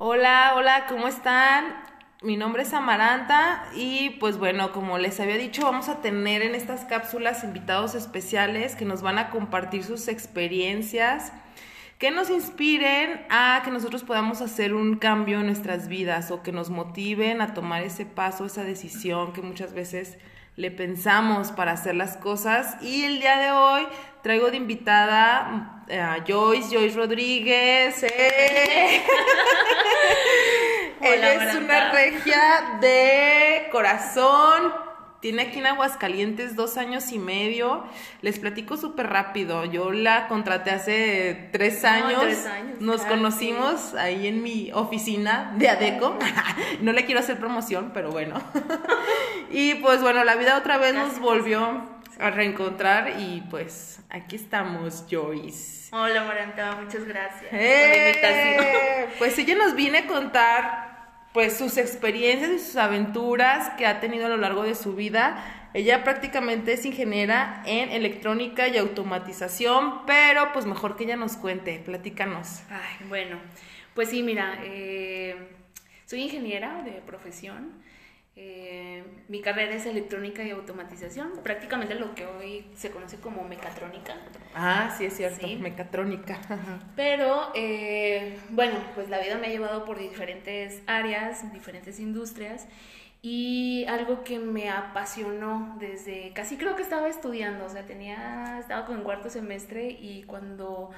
[0.00, 1.74] Hola, hola, ¿cómo están?
[2.22, 6.54] Mi nombre es Amaranta y pues bueno, como les había dicho, vamos a tener en
[6.54, 11.32] estas cápsulas invitados especiales que nos van a compartir sus experiencias,
[11.98, 16.52] que nos inspiren a que nosotros podamos hacer un cambio en nuestras vidas o que
[16.52, 20.16] nos motiven a tomar ese paso, esa decisión que muchas veces
[20.58, 22.82] le pensamos para hacer las cosas.
[22.82, 23.86] Y el día de hoy
[24.22, 28.02] traigo de invitada eh, a Joyce, Joyce Rodríguez.
[28.02, 29.04] ¡eh!
[31.00, 34.87] Ella es una regia de corazón.
[35.20, 37.84] Tiene aquí en Aguascalientes dos años y medio.
[38.22, 39.64] Les platico súper rápido.
[39.64, 42.22] Yo la contraté hace tres años.
[42.78, 46.16] Nos conocimos ahí en mi oficina de ADECO.
[46.82, 48.40] no le quiero hacer promoción, pero bueno.
[49.50, 51.82] y pues bueno, la vida otra vez nos volvió
[52.20, 55.88] a reencontrar y pues aquí estamos, Joyce.
[55.90, 58.08] Hola, Maranta, muchas gracias por la ¡Eh!
[58.08, 59.14] invitación.
[59.18, 60.87] Pues ella nos viene a contar
[61.32, 65.44] pues sus experiencias y sus aventuras que ha tenido a lo largo de su vida.
[65.74, 71.80] Ella prácticamente es ingeniera en electrónica y automatización, pero pues mejor que ella nos cuente,
[71.84, 72.62] platícanos.
[72.70, 73.36] Ay, bueno,
[73.94, 75.36] pues sí, mira, eh,
[76.06, 77.72] soy ingeniera de profesión.
[78.40, 84.14] Eh, mi carrera es electrónica y automatización, prácticamente lo que hoy se conoce como mecatrónica.
[84.54, 86.38] Ah, sí, es cierto, mecatrónica.
[86.94, 92.68] Pero, eh, bueno, pues la vida me ha llevado por diferentes áreas, diferentes industrias.
[93.20, 98.86] Y algo que me apasionó desde casi creo que estaba estudiando, o sea, tenía, estaba
[98.86, 100.92] con cuarto semestre y cuando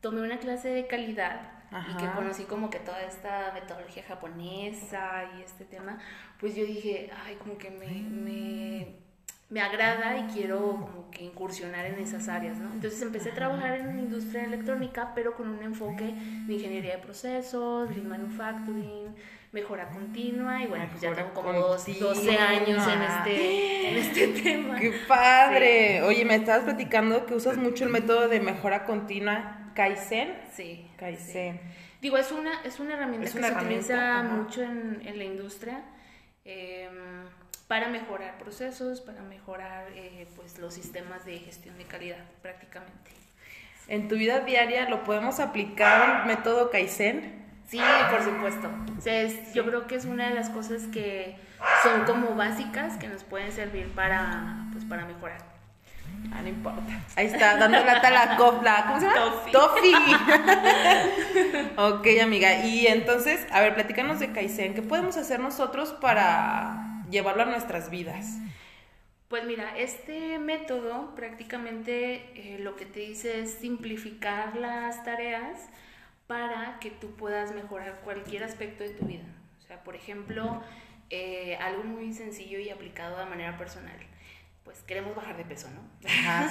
[0.00, 5.42] tomé una clase de calidad, y que conocí como que toda esta metodología japonesa y
[5.42, 5.98] este tema,
[6.38, 8.94] pues yo dije, ay, como que me, me,
[9.50, 12.72] me, agrada y quiero como que incursionar en esas áreas, ¿no?
[12.72, 16.14] Entonces empecé a trabajar en una industria electrónica, pero con un enfoque
[16.46, 19.14] de ingeniería de procesos, de manufacturing,
[19.52, 24.78] mejora continua y bueno, pues ya tengo como 12 años en este, en este tema.
[24.78, 26.02] ¡Qué padre!
[26.02, 30.34] Oye, me estabas platicando que usas mucho el método de mejora continua Kaizen.
[30.52, 30.90] Sí.
[30.96, 31.60] Kaizen.
[32.00, 35.84] Digo, es una, es una herramienta que se utiliza mucho en, en, la industria
[36.44, 37.24] em,
[37.68, 43.10] para mejorar procesos, para mejorar eh, pues, los sistemas de gestión de calidad prácticamente.
[43.88, 47.44] ¿En tu vida diaria lo podemos aplicar el método Kaizen?
[47.68, 48.70] Sí, por supuesto.
[49.54, 51.36] yo creo que es una de las cosas que
[51.82, 55.55] son como básicas que nos pueden servir para, pues, para mejorar.
[56.32, 57.04] Ah, no importa.
[57.16, 58.84] Ahí está, dando lata la copla.
[58.86, 59.42] ¿Cómo se llama?
[59.52, 59.92] Tofi.
[61.76, 62.64] ok, amiga.
[62.64, 64.74] Y entonces, a ver, platícanos de Kaizen.
[64.74, 68.38] ¿Qué podemos hacer nosotros para llevarlo a nuestras vidas?
[69.28, 75.68] Pues mira, este método prácticamente eh, lo que te dice es simplificar las tareas
[76.26, 79.24] para que tú puedas mejorar cualquier aspecto de tu vida.
[79.58, 80.62] O sea, por ejemplo,
[81.10, 83.96] eh, algo muy sencillo y aplicado de manera personal
[84.66, 85.80] pues queremos bajar de peso, ¿no?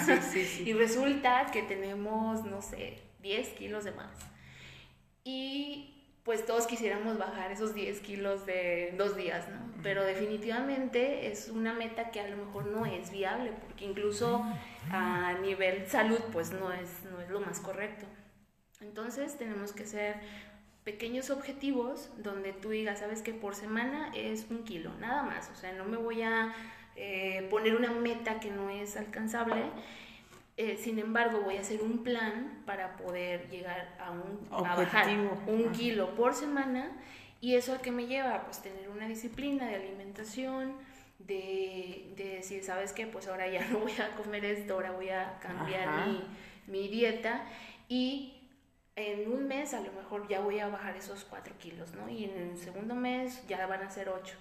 [0.06, 0.64] Sí, sí, sí.
[0.70, 4.18] y resulta que tenemos, no sé, 10 kilos de más.
[5.26, 5.92] Y
[6.24, 9.59] pues todos quisiéramos bajar esos 10 kilos de dos días, ¿no?
[9.84, 14.46] Pero definitivamente es una meta que a lo mejor no es viable, porque incluso
[14.90, 18.06] a nivel salud, pues no es, no es lo más correcto.
[18.80, 20.22] Entonces tenemos que hacer
[20.86, 25.56] pequeños objetivos donde tú digas, sabes que por semana es un kilo, nada más, o
[25.56, 26.53] sea, no me voy a
[26.95, 29.63] eh, poner una meta que no es alcanzable.
[30.57, 35.09] Eh, sin embargo, voy a hacer un plan para poder llegar a, un, a bajar
[35.47, 36.91] un kilo por semana.
[37.41, 38.44] ¿Y eso a qué me lleva?
[38.45, 40.73] Pues tener una disciplina de alimentación,
[41.19, 43.05] de, de, decir, ¿sabes qué?
[43.07, 46.23] Pues ahora ya no voy a comer esto, ahora voy a cambiar mi,
[46.67, 47.44] mi, dieta.
[47.89, 48.41] Y
[48.95, 52.09] en un mes a lo mejor ya voy a bajar esos 4 kilos, ¿no?
[52.09, 54.35] Y en el segundo mes ya van a ser 8.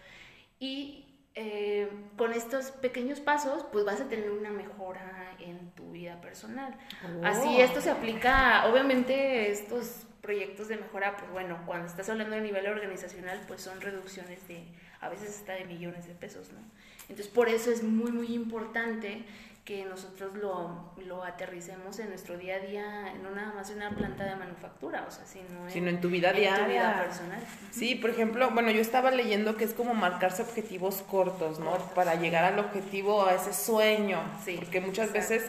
[0.61, 1.05] Y
[1.37, 6.77] eh, con estos pequeños pasos, pues vas a tener una mejora en tu vida personal.
[7.25, 7.61] Así, oh.
[7.61, 12.67] esto se aplica, obviamente, estos proyectos de mejora, pues bueno, cuando estás hablando de nivel
[12.67, 14.65] organizacional, pues son reducciones de,
[15.01, 16.61] a veces hasta de millones de pesos, ¿no?
[17.09, 19.25] Entonces, por eso es muy, muy importante
[19.65, 23.91] que nosotros lo, lo, aterricemos en nuestro día a día, no nada más en una
[23.91, 26.67] planta de manufactura, o sea, sino, sino en, tu vida diaria.
[26.67, 27.41] vida personal.
[27.71, 31.79] Sí, por ejemplo, bueno, yo estaba leyendo que es como marcarse objetivos cortos, ¿no?
[31.95, 34.21] Para llegar al objetivo, a ese sueño.
[34.45, 34.57] Sí.
[34.59, 35.43] Porque muchas veces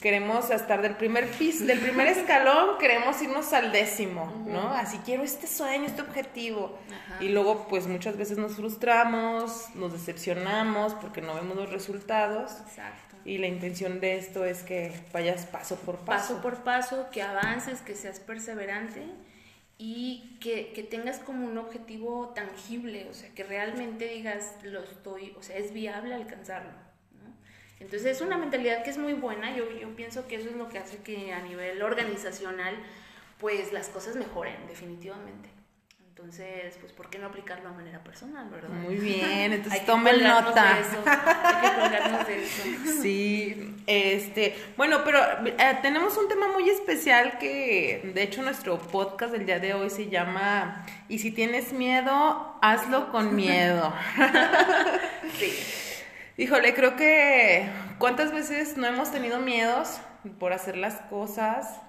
[0.00, 4.68] queremos estar del primer piso, del primer escalón, queremos irnos al décimo, ¿no?
[4.68, 6.78] Así quiero este sueño, este objetivo.
[7.20, 12.52] Y luego, pues muchas veces nos frustramos, nos decepcionamos porque no vemos los resultados.
[12.68, 13.07] Exacto.
[13.24, 16.06] Y la intención de esto es que vayas paso por paso.
[16.06, 19.02] Paso por paso, que avances, que seas perseverante
[19.76, 25.34] y que, que, tengas como un objetivo tangible, o sea, que realmente digas, lo estoy,
[25.38, 26.72] o sea, es viable alcanzarlo.
[26.72, 27.32] ¿no?
[27.78, 30.68] Entonces es una mentalidad que es muy buena, yo, yo pienso que eso es lo
[30.68, 32.74] que hace que a nivel organizacional,
[33.38, 35.57] pues las cosas mejoren definitivamente.
[36.18, 38.70] Entonces, pues, ¿por qué no aplicarlo de manera personal, verdad?
[38.70, 40.74] Muy bien, entonces tomen nota.
[40.74, 41.02] De eso.
[41.06, 42.62] Hay que colgarnos de eso.
[43.02, 49.30] Sí, este, bueno, pero eh, tenemos un tema muy especial que, de hecho, nuestro podcast
[49.30, 53.94] del día de hoy se llama Y si tienes miedo, hazlo con miedo.
[55.38, 55.56] sí.
[56.36, 57.68] Híjole, creo que
[57.98, 60.00] cuántas veces no hemos tenido miedos
[60.40, 61.80] por hacer las cosas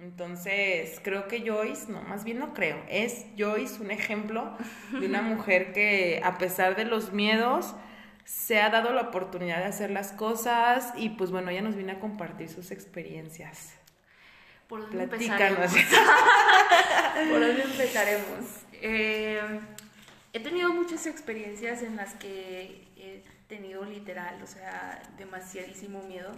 [0.00, 4.56] entonces, creo que Joyce, no, más bien no creo, es Joyce un ejemplo
[4.98, 7.74] de una mujer que a pesar de los miedos
[8.24, 11.92] se ha dado la oportunidad de hacer las cosas y pues bueno, ella nos viene
[11.92, 13.74] a compartir sus experiencias.
[14.68, 15.70] ¿Por dónde empezaremos?
[17.30, 18.44] ¿Por dónde empezaremos?
[18.80, 19.60] Eh,
[20.32, 26.32] he tenido muchas experiencias en las que he tenido literal, o sea, demasiadísimo miedo.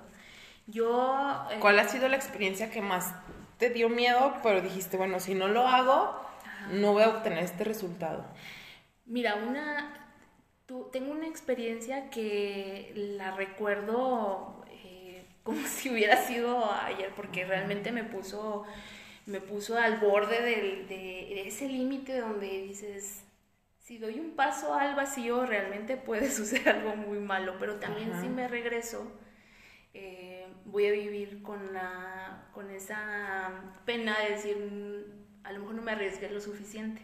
[0.66, 1.46] Yo...
[1.52, 3.14] Eh, ¿Cuál ha sido la experiencia que más
[3.62, 6.20] te dio miedo, pero dijiste, bueno, si no lo hago,
[6.72, 8.24] no voy a obtener este resultado?
[9.06, 10.16] Mira, una...
[10.90, 18.02] tengo una experiencia que la recuerdo eh, como si hubiera sido ayer, porque realmente me
[18.02, 18.64] puso,
[19.26, 23.22] me puso al borde del, de, ese límite donde dices,
[23.78, 28.28] si doy un paso al vacío, realmente puede suceder algo muy malo, pero también si
[28.28, 29.06] me regreso,
[29.94, 30.31] eh,
[30.66, 33.50] voy a vivir con, la, con esa
[33.84, 37.02] pena de decir, mm, a lo mejor no me arriesgué lo suficiente.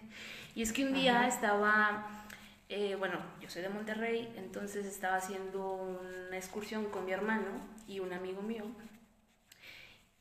[0.55, 2.25] Y es que un día estaba,
[2.69, 7.47] eh, bueno, yo soy de Monterrey, entonces estaba haciendo una excursión con mi hermano
[7.87, 8.65] y un amigo mío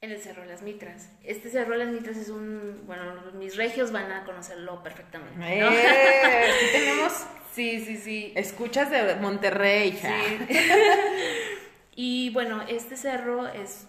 [0.01, 1.09] en el Cerro de las Mitras.
[1.23, 3.03] Este Cerro de las Mitras es un, bueno,
[3.33, 5.39] mis regios van a conocerlo perfectamente.
[5.41, 7.13] Eh, ¿sí tenemos?
[7.57, 8.33] Sí, sí, sí.
[8.35, 9.99] Escuchas de Monterrey.
[9.99, 10.07] Sí.
[11.99, 13.88] Y bueno, este cerro es,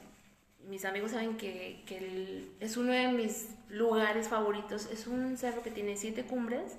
[0.66, 4.86] mis amigos saben que, que es uno de mis lugares favoritos.
[4.90, 6.78] Es un cerro que tiene siete cumbres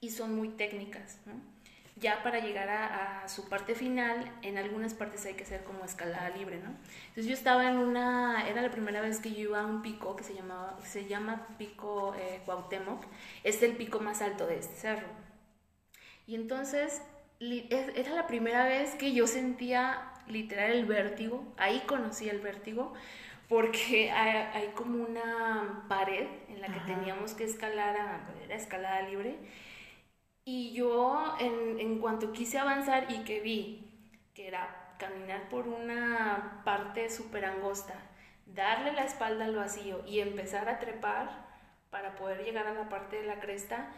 [0.00, 1.32] y son muy técnicas, ¿no?
[1.96, 6.30] Ya para llegar a, su parte final, en algunas partes hay que hacer como escalada
[6.30, 6.70] libre, ¿no?
[7.08, 10.14] Entonces yo estaba en una, era la primera vez que yo iba a un pico
[10.14, 13.04] que se, llamaba, se llama Pico eh, Cuauhtémoc,
[13.42, 15.08] es el pico más alto de este cerro.
[16.28, 17.02] Y entonces
[17.40, 22.94] era la primera vez que yo sentía literal el vértigo, ahí conocí el vértigo,
[23.48, 29.36] porque hay, como una pared en la que teníamos que escalar, a, era escalada libre,
[30.44, 33.88] y yo en, en cuanto quise avanzar y que vi
[34.34, 37.94] que era caminar por una parte súper angosta,
[38.46, 41.46] darle la espalda al vacío y empezar a trepar
[41.90, 43.92] para poder llegar a la parte de la cresta,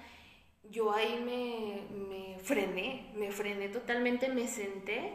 [0.71, 5.13] yo ahí me, me frené, me frené totalmente, me senté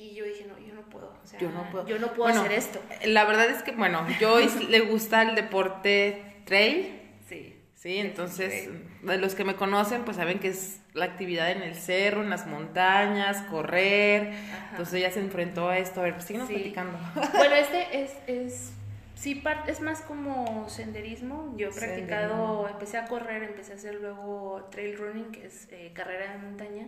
[0.00, 1.12] y yo dije, no, yo no puedo.
[1.22, 2.80] O sea, yo no puedo, yo no puedo hacer esto.
[3.04, 7.00] La verdad es que, bueno, Joyce le gusta el deporte trail.
[7.28, 7.56] Sí.
[7.74, 8.68] Sí, entonces,
[9.02, 12.28] de los que me conocen, pues saben que es la actividad en el cerro, en
[12.28, 14.34] las montañas, correr.
[14.70, 16.00] Entonces ella se enfrentó a esto.
[16.00, 16.98] A ver, pues síguenos platicando.
[17.32, 18.72] Bueno, este es, es,
[19.14, 21.54] sí, es más como senderismo.
[21.56, 25.92] Yo he practicado, empecé a correr, empecé a hacer luego trail running, que es eh,
[25.94, 26.86] carrera de montaña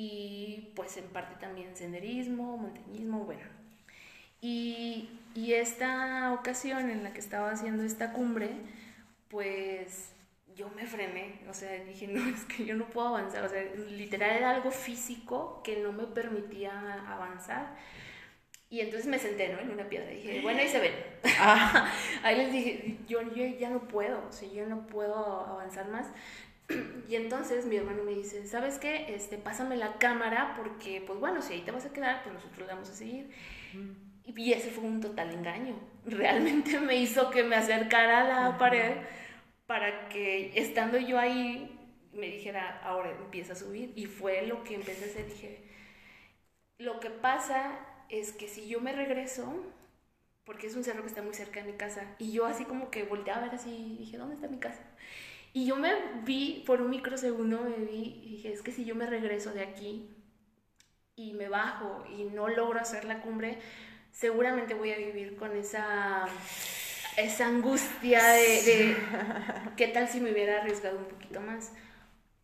[0.00, 3.42] y pues en parte también senderismo, montañismo, bueno.
[4.40, 8.50] Y, y esta ocasión en la que estaba haciendo esta cumbre,
[9.26, 10.12] pues
[10.54, 13.60] yo me frené, o sea, dije, no, es que yo no puedo avanzar, o sea,
[13.90, 17.74] literal era algo físico que no me permitía avanzar.
[18.70, 19.58] Y entonces me senté, ¿no?
[19.58, 20.12] En una piedra.
[20.12, 20.92] Y dije, bueno, ahí se ven.
[21.40, 21.90] Ah.
[22.22, 26.06] ahí les dije, yo, yo ya no puedo, o sea, yo no puedo avanzar más.
[27.08, 29.14] Y entonces mi hermano me dice, ¿sabes qué?
[29.14, 32.68] Este, pásame la cámara porque, pues bueno, si ahí te vas a quedar, pues nosotros
[32.68, 33.30] vamos a seguir.
[34.26, 35.76] Y ese fue un total engaño.
[36.04, 38.96] Realmente me hizo que me acercara a la pared
[39.66, 41.74] para que estando yo ahí
[42.12, 43.92] me dijera, ahora empieza a subir.
[43.96, 45.26] Y fue lo que empecé a hacer.
[45.26, 45.62] Dije,
[46.78, 47.78] lo que pasa
[48.10, 49.64] es que si yo me regreso,
[50.44, 52.90] porque es un cerro que está muy cerca de mi casa, y yo así como
[52.90, 54.82] que volteaba a ver así, dije, ¿dónde está mi casa?
[55.52, 55.92] Y yo me
[56.24, 59.62] vi, por un microsegundo me vi y dije, es que si yo me regreso de
[59.62, 60.08] aquí
[61.16, 63.58] y me bajo y no logro hacer la cumbre,
[64.12, 66.26] seguramente voy a vivir con esa,
[67.16, 68.96] esa angustia de,
[69.76, 71.72] qué tal si me hubiera arriesgado un poquito más.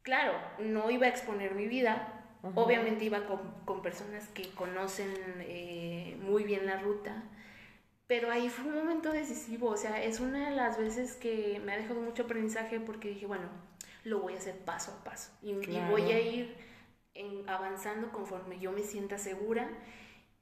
[0.02, 6.16] Claro, no iba a exponer mi vida, obviamente iba con, con, personas que conocen eh,
[6.20, 7.22] muy bien la ruta,
[8.06, 11.72] Pero ahí fue un momento decisivo, o sea, es una de las veces que me
[11.72, 13.48] ha dejado mucho aprendizaje porque dije, bueno,
[14.04, 16.54] lo voy a hacer paso a paso y, y voy a ir
[17.14, 19.68] en, avanzando conforme yo me sienta segura.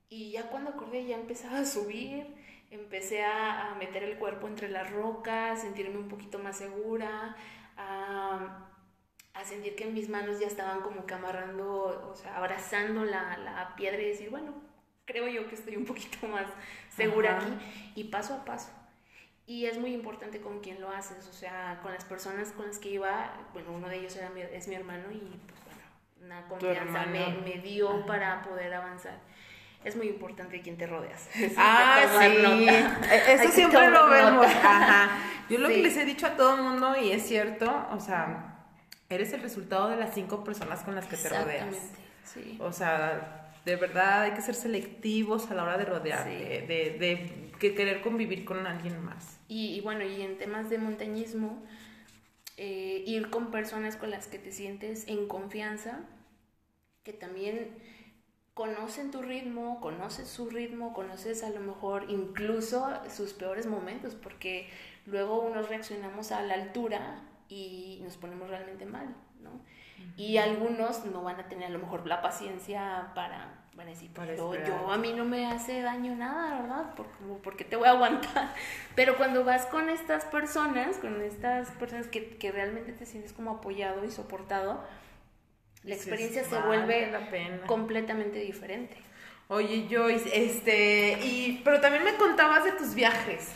[0.08, 2.26] Y ya cuando acordé ya empezaba a subir,
[2.70, 7.36] empecé a, a meter el cuerpo entre las rocas, sentirme un poquito más segura,
[7.76, 8.68] a,
[9.34, 13.74] a, sentir que mis manos ya estaban como que amarrando, o sea, abrazando la, la
[13.76, 14.54] piedra y decir, bueno,
[15.04, 16.46] creo yo que estoy un poquito más
[16.94, 17.52] segura aquí
[17.94, 18.70] y paso a paso.
[19.46, 22.78] Y es muy importante con quién lo haces, o sea, con las personas con las
[22.78, 25.80] que iba, bueno, uno de ellos era mi, es mi hermano y pues bueno,
[26.20, 29.18] una confianza me, me, dio para poder avanzar.
[29.84, 31.28] Es muy importante quién te rodeas.
[31.56, 32.68] ah, sí.
[32.68, 34.46] E, eso siempre lo vemos.
[34.46, 35.18] Ajá.
[35.50, 38.64] Yo lo que les he dicho a todo el mundo, y es cierto, o sea,
[39.10, 41.76] eres el resultado de las cinco personas con las que te rodeas.
[42.24, 42.56] Sí.
[42.60, 46.96] O sea, de verdad hay que ser selectivos a la hora de rodear, de, de,
[46.98, 49.38] de, querer convivir con alguien más.
[49.46, 51.62] Y, y bueno, y en temas de montañismo,
[52.56, 56.00] eh, ir con personas con las que te sientes en confianza,
[57.04, 57.76] que también
[58.54, 64.68] conocen tu ritmo, conoces su ritmo, conoces a lo mejor incluso sus peores momentos, porque
[65.06, 69.50] luego unos reaccionamos a la altura y nos ponemos realmente mal, ¿no?
[70.16, 74.10] Y algunos no van a tener a lo mejor la paciencia para, van a decir,
[74.36, 76.94] yo, yo, a mí no me hace daño nada, ¿verdad?
[76.94, 77.06] Por,
[77.42, 78.54] porque te voy a aguantar.
[78.94, 83.52] Pero cuando vas con estas personas, con estas personas que, que realmente te sientes como
[83.52, 84.84] apoyado y soportado,
[85.84, 87.12] la experiencia se vuelve
[87.66, 88.96] completamente diferente.
[89.48, 93.52] Oye, Joyce, este, y, pero también me contabas de tus viajes.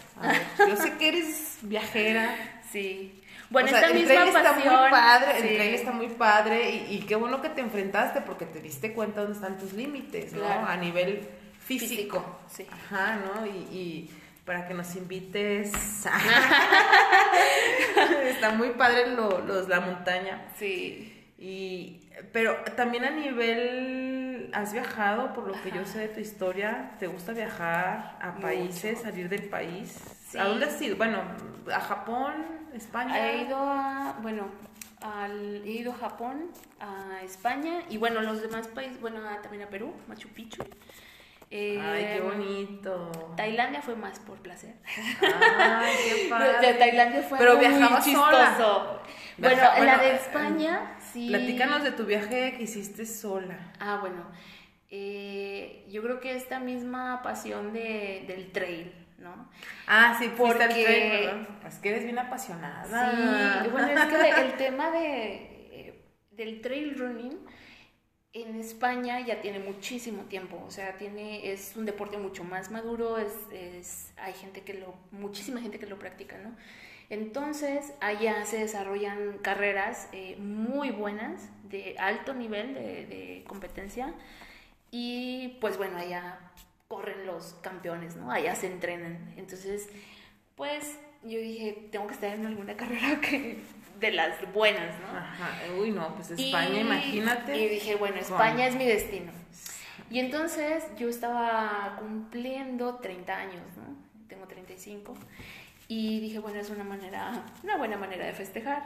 [0.59, 2.53] yo sé que eres viajera.
[2.73, 3.23] Sí.
[3.51, 7.41] Bueno, esta misma el está muy padre, el trail está muy padre y, qué bueno
[7.41, 10.47] que te enfrentaste porque te diste cuenta dónde están tus límites, ¿no?
[10.47, 11.29] A nivel
[11.61, 12.41] físico.
[12.49, 12.67] sí.
[12.71, 13.47] Ajá, ¿no?
[13.47, 14.11] Y,
[14.45, 15.73] para que nos invites.
[18.29, 20.47] está muy padre los, la montaña.
[20.57, 21.13] Sí.
[21.37, 22.01] Y,
[22.33, 27.07] pero también a nivel, has viajado, por lo que yo sé de tu historia, ¿te
[27.07, 29.99] gusta viajar a países, salir del país?
[30.39, 30.97] ¿A dónde has ido?
[30.97, 31.23] Bueno,
[31.73, 32.35] a Japón,
[32.75, 33.31] España.
[33.31, 34.49] He ido a, bueno,
[35.01, 36.51] al, he ido a Japón,
[36.81, 40.63] a España y bueno, los demás países, bueno, también a Perú, Machu Picchu.
[41.51, 43.35] Ay, qué em, bonito.
[43.37, 44.75] Tailandia fue más por placer.
[45.23, 46.75] Ay, qué padre.
[46.75, 49.01] Tailandia fue Pero muy chistoso.
[49.39, 51.29] Bueno, la de España, sí.
[51.29, 53.73] Platícanos de tu viaje que hiciste sola.
[53.79, 54.27] Ah, bueno.
[54.91, 59.51] Eh, yo creo que esta misma pasión de, del trail, ¿no?
[59.87, 62.85] Ah, sí, porque el trail, Es que eres bien apasionada.
[63.63, 65.35] Sí, bueno, es que el tema de,
[65.73, 67.39] eh, del trail running
[68.43, 73.19] en España ya tiene muchísimo tiempo, o sea, tiene, es un deporte mucho más maduro,
[73.19, 76.55] es, es, hay gente que lo, muchísima gente que lo practica, ¿no?
[77.09, 84.13] Entonces, allá se desarrollan carreras eh, muy buenas, de alto nivel de, de, competencia,
[84.91, 86.39] y pues bueno, allá
[86.89, 88.31] corren los campeones, ¿no?
[88.31, 89.35] Allá se entrenan.
[89.37, 89.89] Entonces,
[90.57, 93.59] pues yo dije, tengo que estar en alguna carrera que
[93.99, 95.19] de las buenas, ¿no?
[95.19, 97.57] Ajá, uy, no, pues España, imagínate.
[97.57, 99.33] Y dije, bueno, España es mi destino.
[100.11, 103.97] Y entonces yo estaba cumpliendo 30 años, ¿no?
[104.29, 105.15] Tengo 35.
[105.89, 108.83] Y dije, bueno, es una manera, una buena manera de festejar.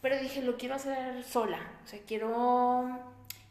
[0.00, 1.58] Pero dije, lo quiero hacer sola.
[1.84, 2.88] O sea, quiero,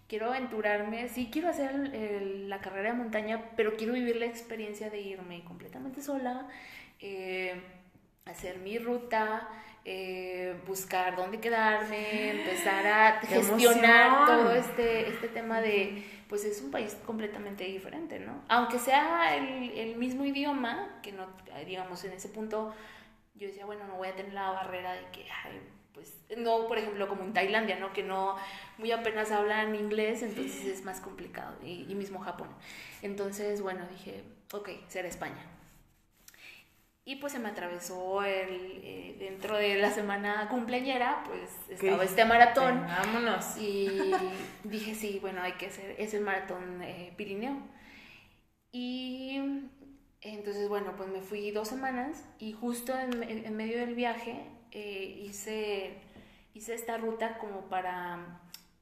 [0.08, 1.10] quiero aventurarme.
[1.10, 6.02] Sí, quiero hacer la carrera de montaña, pero quiero vivir la experiencia de irme completamente
[6.02, 6.48] sola,
[7.00, 7.62] eh,
[8.26, 9.50] hacer mi ruta,
[9.90, 16.72] eh, buscar dónde quedarme, empezar a gestionar todo este, este tema de, pues es un
[16.72, 18.44] país completamente diferente, ¿no?
[18.50, 21.26] Aunque sea el, el mismo idioma, que no,
[21.66, 22.76] digamos, en ese punto
[23.36, 25.26] yo decía, bueno, no voy a tener la barrera de que,
[25.94, 27.94] pues, no, por ejemplo, como en Tailandia, ¿no?
[27.94, 28.36] Que no,
[28.78, 32.50] muy apenas hablan inglés, entonces es más complicado, y, y mismo Japón.
[33.02, 35.57] Entonces, bueno, dije, ok, será España.
[37.08, 42.26] Y pues se me atravesó el, eh, dentro de la semana cumpleañera, pues estaba este
[42.26, 42.86] maratón.
[42.86, 43.56] Vámonos.
[43.56, 44.12] Y
[44.66, 47.62] dije, sí, bueno, hay que hacer, es el maratón eh, Pirineo.
[48.74, 49.42] Y
[50.20, 55.22] entonces, bueno, pues me fui dos semanas y justo en, en medio del viaje eh,
[55.24, 56.02] hice,
[56.54, 58.42] hice esta ruta como para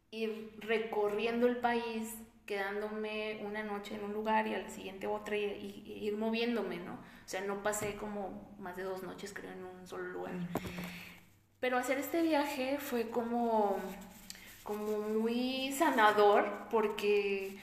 [0.09, 5.83] ir recorriendo el país, quedándome una noche en un lugar y al siguiente otra y,
[5.85, 6.93] y ir moviéndome, ¿no?
[6.93, 10.33] O sea, no pasé como más de dos noches, creo, en un solo lugar.
[11.59, 13.77] Pero hacer este viaje fue como,
[14.63, 17.57] como muy sanador porque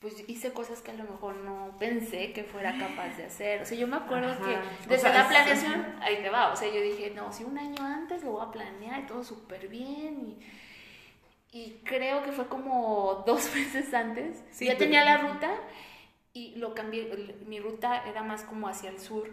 [0.00, 3.62] pues hice cosas que a lo mejor no pensé que fuera capaz de hacer.
[3.62, 4.44] O sea, yo me acuerdo Ajá.
[4.44, 7.44] que O desde sea, la planeación, ahí te va, o sea, yo dije, no, si
[7.44, 10.38] un año antes lo voy a planear y todo súper bien y,
[11.56, 15.54] y creo que fue como dos meses antes, Sí, ya tenía la ruta
[16.34, 19.30] y lo cambié, mi ruta era más como hacia el sur.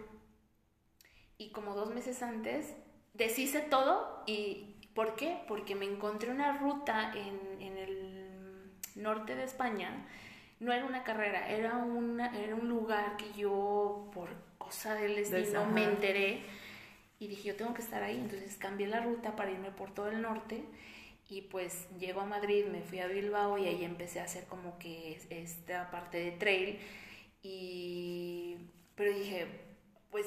[1.36, 2.74] Y como dos meses antes
[3.12, 5.42] deshice todo y ¿por qué?
[5.46, 10.06] Porque me encontré una ruta en, en el norte de España,
[10.60, 15.66] no era una carrera, era, una, era un lugar que yo por cosa del destino
[15.66, 16.42] me enteré.
[17.18, 20.08] Y dije yo tengo que estar ahí, entonces cambié la ruta para irme por todo
[20.08, 20.64] el norte
[21.28, 24.78] y pues llego a Madrid, me fui a Bilbao y ahí empecé a hacer como
[24.78, 26.78] que es- esta parte de trail
[27.42, 28.56] y
[28.94, 29.46] pero dije
[30.10, 30.26] pues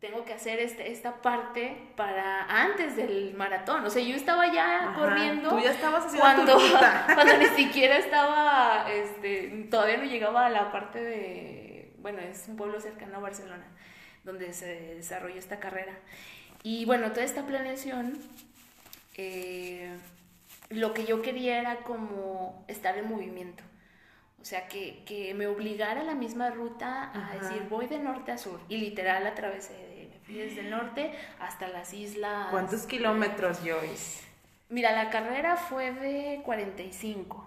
[0.00, 4.88] tengo que hacer este, esta parte para antes del maratón, o sea yo estaba ya
[4.88, 10.04] Ajá, corriendo Tú ya estabas haciendo cuando, tu cuando ni siquiera estaba, este, todavía no
[10.04, 13.66] llegaba a la parte de, bueno, es un pueblo cercano a Barcelona,
[14.24, 15.98] donde se desarrolló esta carrera.
[16.62, 18.18] Y bueno, toda esta planeación,
[19.18, 19.94] eh,
[20.70, 23.62] lo que yo quería era como estar en movimiento.
[24.40, 27.34] O sea, que, que me obligara la misma ruta a Ajá.
[27.38, 28.60] decir, voy de norte a sur.
[28.68, 32.46] Y literal atravesé, de- me fui desde el norte hasta las islas.
[32.50, 34.22] ¿Cuántos kilómetros, Joyce?
[34.70, 37.44] Mira, la carrera fue de 45.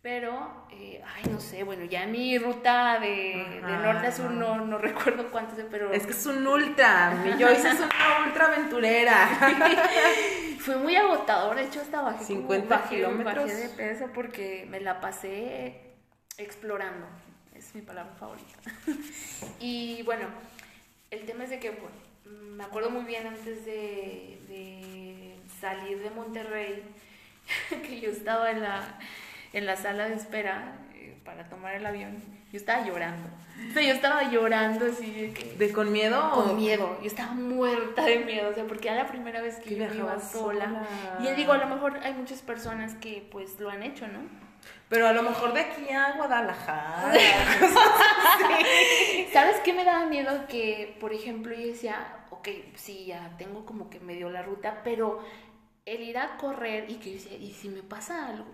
[0.00, 4.64] Pero, eh, ay, no sé, bueno, ya mi ruta de, de norte a sur no,
[4.64, 7.10] no recuerdo cuántos, pero Es que es un ultra.
[7.24, 9.28] Mi Joyce es una ultra aventurera.
[10.68, 11.56] fue muy agotador.
[11.56, 13.44] De hecho, hasta bajé, como- 50 bajé- kilómetros.
[13.44, 15.80] bajé de peso porque me la pasé
[16.36, 17.06] explorando.
[17.54, 18.58] Es mi palabra favorita.
[19.60, 20.26] y bueno,
[21.10, 21.96] el tema es de que, bueno,
[22.56, 26.82] me acuerdo muy bien antes de, de salir de Monterrey,
[27.86, 28.98] que yo estaba en la,
[29.54, 30.76] en la sala de espera
[31.24, 32.16] para tomar el avión.
[32.52, 33.28] Yo estaba llorando.
[33.68, 35.54] O sea, yo estaba llorando así de que...
[35.56, 36.30] ¿De con miedo?
[36.32, 39.56] o- Con miedo, yo estaba muerta de miedo, o sea, porque era la primera vez
[39.56, 40.20] que yo iba sola.
[40.20, 40.86] sola.
[41.22, 44.20] Y digo, a lo mejor hay muchas personas que pues lo han hecho, ¿no?
[44.88, 47.12] Pero a lo mejor de aquí a Guadalajara.
[49.32, 50.46] ¿Sabes qué me daba miedo?
[50.48, 55.22] Que, por ejemplo, yo decía, ok, sí, ya tengo como que medio la ruta, pero
[55.84, 58.46] el ir a correr y que yo decía, ¿y si me pasa algo?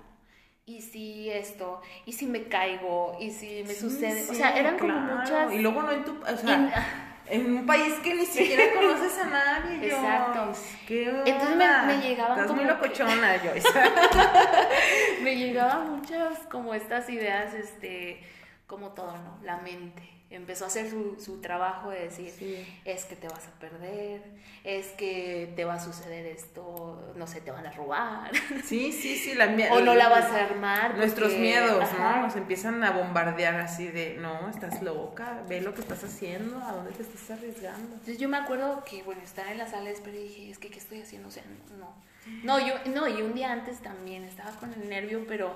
[0.66, 1.80] ¿Y si esto?
[2.06, 3.16] ¿Y si me caigo?
[3.20, 4.30] ¿Y si me Sí, sucede?
[4.30, 5.52] o sea, eran como muchas...
[5.52, 6.12] Y luego no en tu.
[6.22, 6.72] O sea,
[7.26, 9.94] en un país que ni siquiera conoces a nadie, Joyce.
[9.96, 10.52] Exacto.
[10.86, 13.68] ¿Qué Entonces me- me llegaban Estás muy como que- locochona, Joyce.
[15.22, 18.20] me llegaban muchas como estas ideas, este,
[18.66, 19.38] como todo, ¿no?
[19.42, 20.02] La mente.
[20.36, 22.66] Empezó a hacer su, su trabajo de decir, Sí.
[22.84, 24.22] es que te vas a perder,
[24.64, 28.30] es que te va a suceder esto, no sé, te van a robar,
[28.64, 29.34] Sí, sí, sí.
[29.34, 30.96] La, o no la vas a armar.
[30.96, 32.16] Nuestros miedos, Ajá.
[32.16, 32.22] ¿no?
[32.26, 36.72] Nos empiezan a bombardear así de, no, estás loca, ve lo que estás haciendo, a
[36.72, 37.92] dónde te estás arriesgando.
[37.92, 40.58] Entonces yo me acuerdo que, bueno, estaba en la sala de espera y dije, es
[40.58, 41.28] que, ¿qué estoy haciendo?
[41.28, 41.44] O sea,
[41.78, 41.94] no.
[42.42, 45.54] No, yo, no, y un día antes también estaba con el nervio, pero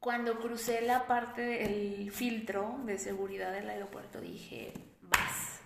[0.00, 5.60] cuando crucé la parte del filtro de seguridad del aeropuerto dije, vas.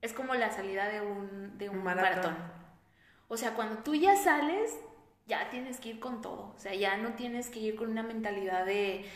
[0.00, 2.36] Es como la salida de un, de un maratón.
[3.28, 4.74] O sea, cuando tú ya sales,
[5.26, 6.52] ya tienes que ir con todo.
[6.54, 9.06] O sea, ya no tienes que ir con una mentalidad de,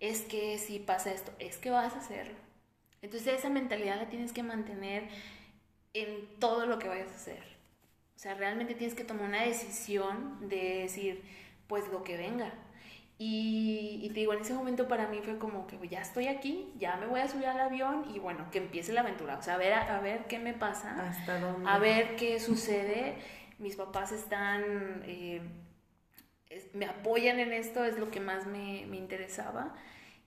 [0.00, 2.34] es que si pasa esto, es que vas a hacerlo.
[3.02, 5.08] Entonces esa mentalidad la tienes que mantener
[5.94, 7.42] en todo lo que vayas a hacer.
[8.14, 11.22] O sea, realmente tienes que tomar una decisión de decir,
[11.66, 12.52] pues lo que venga.
[13.24, 16.72] Y, y te digo, en ese momento para mí fue como que ya estoy aquí,
[16.76, 19.38] ya me voy a subir al avión y bueno, que empiece la aventura.
[19.38, 21.70] O sea, a ver, a, ver qué me pasa, ¿Hasta dónde?
[21.70, 23.14] a ver qué sucede.
[23.60, 25.40] Mis papás están, eh,
[26.50, 29.76] es- me apoyan en esto, es lo que más me, me interesaba.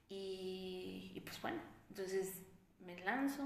[0.08, 1.58] Y, y pues bueno,
[1.90, 2.42] entonces
[2.80, 3.44] me lanzo.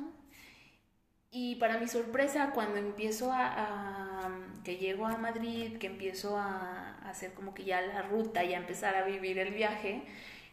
[1.31, 4.29] Y para mi sorpresa, cuando empiezo a, a-
[4.63, 8.53] que llego a Madrid, que empiezo a, a hacer como que ya la ruta y
[8.53, 10.01] a empezar a vivir el viaje,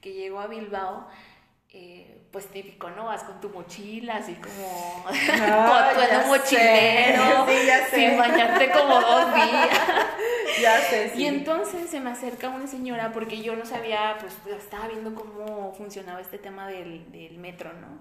[0.02, 1.08] que llego a Bilbao,
[1.70, 3.06] eh, pues típico, ¿no?
[3.06, 7.46] Vas con tu mochila, así como Ah, tu atuendo mochilero,
[7.90, 9.68] sí, sin bañarte como dos días.
[10.62, 11.22] Ya sé, sí.
[11.22, 15.74] Y entonces se me acerca una señora porque yo no sabía, pues estaba viendo cómo
[15.74, 17.98] funcionaba este tema del, del metro, ¿no?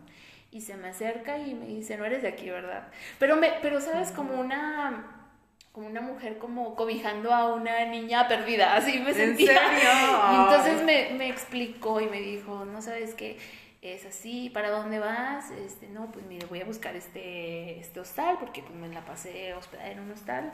[0.55, 2.87] Y se me acerca y me dice, no eres de aquí, ¿verdad?
[3.19, 5.27] Pero, me, pero sabes, como una,
[5.73, 9.47] como una mujer como cobijando a una niña perdida, así me ¿En sentía.
[9.47, 9.89] serio?
[10.31, 13.37] Y entonces me, me explicó y me dijo, no sabes qué,
[13.81, 15.51] es así, ¿para dónde vas?
[15.51, 19.53] Este, no, pues mire, voy a buscar este, este hostal porque pues me la pasé
[19.55, 20.53] hospedada en un hostal.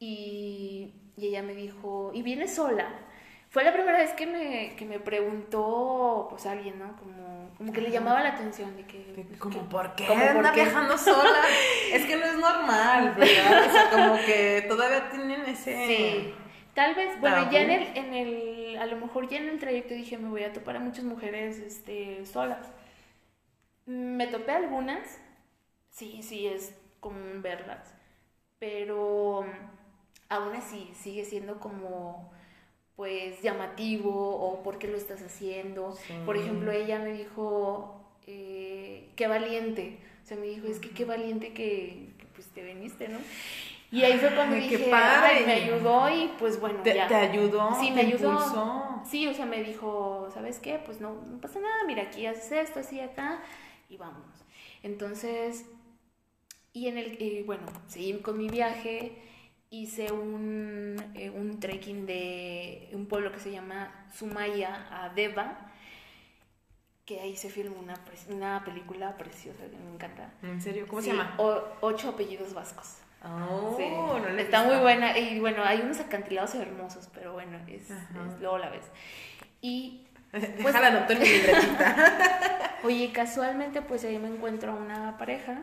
[0.00, 2.88] Y, y ella me dijo, ¿y vienes sola?
[3.50, 6.96] fue la primera vez que me, que me preguntó, pues alguien, ¿no?
[6.96, 9.26] Como, como que le llamaba la atención de que...
[9.38, 10.62] Como, que- ¿por qué como, ¿por anda qué?
[10.62, 11.40] viajando sola?
[11.92, 13.68] es que no es normal, ¿verdad?
[13.68, 15.72] O sea, como que todavía tienen ese...
[15.86, 16.34] Sí.
[16.74, 17.52] Tal vez, bueno, Tabú.
[17.52, 20.44] ya en el, en el, a lo mejor ya en el trayecto dije, me voy
[20.44, 22.66] a topar a muchas mujeres, este, solas.
[23.86, 25.18] Me topé algunas,
[25.90, 27.94] sí, sí, es común verlas,
[28.58, 29.44] pero
[30.28, 32.32] aún así sigue siendo como,
[33.00, 35.92] pues, llamativo o por qué lo estás haciendo.
[35.92, 36.12] Sí.
[36.26, 39.96] Por ejemplo, ella me dijo, eh, qué valiente.
[40.22, 43.16] O sea, me dijo, es que qué valiente que, que, pues te viniste, ¿no?
[43.90, 45.38] Y ahí fue cuando Ay, qué dije, padre.
[45.38, 47.08] "Ay, me ayudó y pues bueno, ¿Te, ya.
[47.08, 47.74] te ayudó?
[47.80, 48.32] Sí, ¿Te me ayudó.
[48.32, 49.02] impulsó?
[49.10, 50.78] Sí, o sea, me dijo, ¿sabes qué?
[50.84, 53.40] Pues no, no pasa nada, mira, aquí haces esto, así, acá,
[53.88, 54.44] y vámonos.
[54.82, 55.64] Entonces,
[56.74, 59.12] y en el, bueno, seguí con mi viaje,
[59.70, 65.70] hice un, eh, un trekking de un pueblo que se llama Sumaya a Deva,
[67.04, 70.32] que ahí se filmó una, pre- una película preciosa que me encanta.
[70.42, 70.86] ¿En serio?
[70.88, 71.34] ¿Cómo se llama?
[71.38, 72.98] o- ocho apellidos vascos.
[73.24, 73.84] Oh, Sí.
[73.88, 75.16] no Está muy buena.
[75.18, 78.84] Y bueno, hay unos acantilados hermosos, pero bueno, es, es- luego la ves.
[79.60, 82.76] Y, Déjala anotar mi libretita.
[82.84, 85.62] oye, casualmente, pues ahí me encuentro a una pareja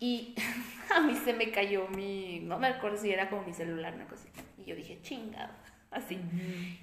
[0.00, 0.34] y
[0.94, 2.40] a mí se me cayó mi.
[2.40, 4.40] No me acuerdo si era como mi celular, una cosita.
[4.58, 5.52] Y yo dije, chingado,
[5.90, 6.18] así.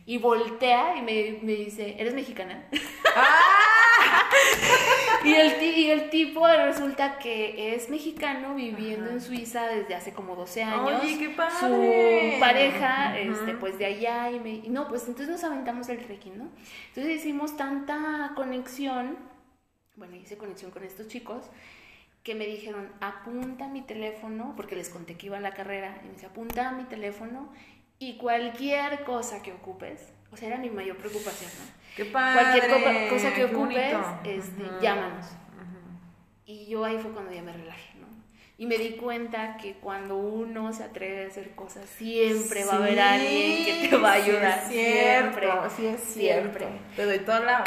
[0.06, 2.66] Y voltea y me, me dice, ¿eres mexicana?
[5.24, 9.14] y, el, y el tipo resulta que es mexicano viviendo Ajá.
[9.14, 11.04] en Suiza desde hace como 12 años.
[11.04, 12.34] Oye, qué padre.
[12.34, 14.50] Su pareja, este, pues de allá y me...
[14.56, 16.50] y No, pues entonces nos aventamos el trekking, ¿no?
[16.90, 19.18] Entonces hicimos tanta conexión,
[19.96, 21.46] bueno, hice conexión con estos chicos,
[22.24, 26.08] que me dijeron, apunta mi teléfono, porque les conté que iba a la carrera, y
[26.08, 27.52] me dice, apunta mi teléfono
[28.00, 31.66] y cualquier cosa que ocupes, o sea, era mi mayor preocupación, ¿no?
[31.96, 32.42] Qué padre.
[32.62, 35.26] Cualquier cosa que ocupes, este, llámanos.
[35.28, 35.80] Ujú.
[36.46, 38.08] Y yo ahí fue cuando ya me relajé, ¿no?
[38.58, 42.78] Y me di cuenta que cuando uno se atreve a hacer cosas, siempre va a
[42.78, 44.68] haber alguien que te va a ayudar.
[44.68, 45.50] siempre.
[45.76, 46.68] sí es siempre.
[46.96, 47.64] Te doy todo la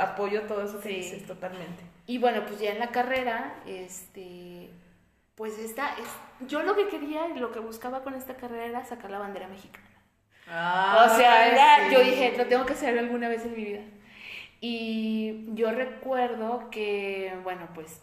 [0.00, 0.94] apoyo todo eso que Sí.
[0.96, 1.91] dices totalmente.
[2.06, 4.70] Y bueno, pues ya en la carrera, este,
[5.36, 6.08] pues esta, es,
[6.48, 9.48] yo lo que quería y lo que buscaba con esta carrera era sacar la bandera
[9.48, 9.86] mexicana.
[10.46, 13.80] o sea, era- yo dije, lo tengo que hacer alguna vez en mi vida.
[14.60, 18.00] Y yo recuerdo que, bueno, pues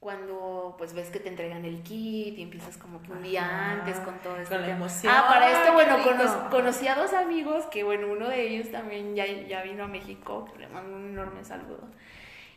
[0.00, 3.72] cuando pues ves que te entregan el kit y empiezas como que un día Ajá,
[3.82, 4.54] antes con todo esto.
[4.54, 5.12] con la emoción.
[5.16, 9.14] Ah, para esto, bueno, cono- conocí a dos amigos que, bueno, uno de ellos también
[9.14, 11.88] ya, ya vino a México, le mando un enorme saludo.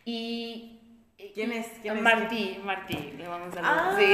[0.06, 0.80] Y...
[1.34, 1.68] ¿Quién es?
[1.82, 2.04] ¿Quién es?
[2.04, 3.62] Martí, Martí, le un saludo.
[3.64, 4.06] Ah, sí,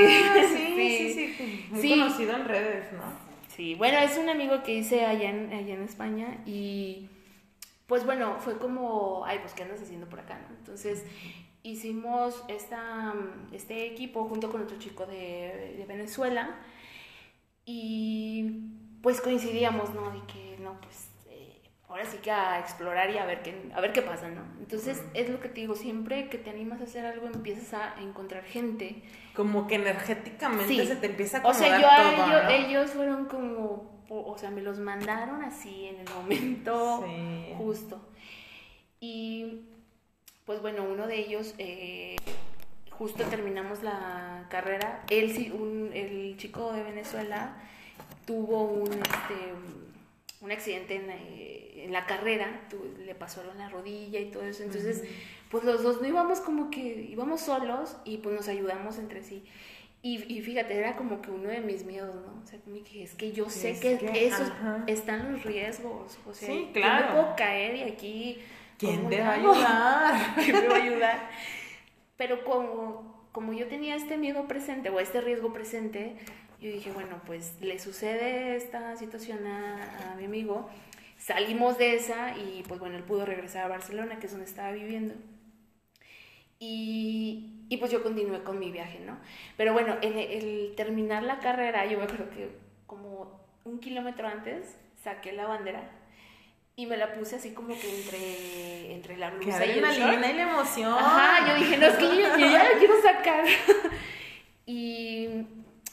[0.56, 1.90] sí, sí, sí, Muy Sí.
[1.90, 3.02] conocido en redes, ¿no?
[3.56, 7.10] Sí, bueno, es un amigo que hice allá en, allá en España y
[7.86, 10.40] pues bueno, fue como, ay, pues ¿qué andas haciendo por acá?
[10.50, 10.56] no?
[10.56, 11.04] Entonces
[11.62, 13.14] hicimos esta,
[13.52, 16.56] este equipo junto con otro chico de, de Venezuela
[17.66, 18.62] y
[19.02, 20.10] pues coincidíamos, ¿no?
[20.12, 21.10] De que, no, pues
[21.92, 24.42] ahora sí que a explorar y a ver qué, a ver qué pasa, ¿no?
[24.60, 28.02] Entonces es lo que te digo, siempre que te animas a hacer algo empiezas a
[28.02, 29.04] encontrar gente
[29.36, 30.86] Como que energéticamente Sí.
[30.88, 32.50] se te empieza a o sea, acomodar yo a ellos, ¿no?
[32.50, 37.54] ellos fueron como, o o sea, me los mandaron así en el momento Sí.
[37.58, 38.02] justo.
[39.02, 39.62] Y
[40.46, 42.16] pues bueno, uno de ellos, eh,
[42.90, 47.56] justo terminamos la carrera, él sí, un, el chico de Venezuela
[48.26, 49.54] tuvo un, este,
[50.42, 52.62] un accidente en, eh, en la carrera,
[53.06, 55.04] le pasó algo en la rodilla y todo eso, entonces
[55.50, 59.44] pues los dos no íbamos como que íbamos solos y pues nos ayudamos entre sí.
[60.04, 62.42] Y, y fíjate, era como que uno de mis miedos, ¿no?
[62.42, 64.84] O sea, como que es que yo sé Es que, que, esos ajá.
[64.88, 66.18] están los riesgos.
[66.26, 67.06] O sea, Sí, yo claro.
[67.08, 68.40] me puedo caer y aquí.
[68.80, 70.36] ¿Quién ¿cómo te va a ayudar?
[70.44, 71.30] ¿Quién me va a ayudar?
[72.18, 76.16] Pero como, como yo tenía este miedo presente o este riesgo presente,
[76.62, 80.70] yo dije, bueno, pues le sucede esta situación a, a mi amigo.
[81.18, 84.72] Salimos de esa y pues bueno, él pudo regresar a Barcelona, que es donde estaba
[84.72, 85.16] viviendo.
[86.60, 89.18] Y, y pues yo continué con mi viaje, ¿no?
[89.58, 92.50] Pero bueno, en el, el terminar la carrera, yo me acuerdo que
[92.86, 95.90] como un kilómetro antes saqué la bandera
[96.76, 100.14] y me la puse así como que entre, entre la blusa y el short.
[100.14, 100.94] y la emoción.
[100.94, 103.46] Ajá, yo dije, no, es que yo, yo ya la quiero sacar.
[104.66, 105.28] y,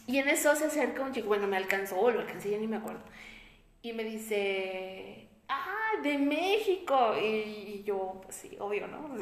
[0.09, 2.67] y en eso se acerca un chico, bueno, me alcanzó, o lo alcancé, ya ni
[2.69, 3.03] me acuerdo.
[3.83, 7.15] Y me dice, ah, de México.
[7.21, 9.17] Y, y yo, pues sí, obvio, ¿no?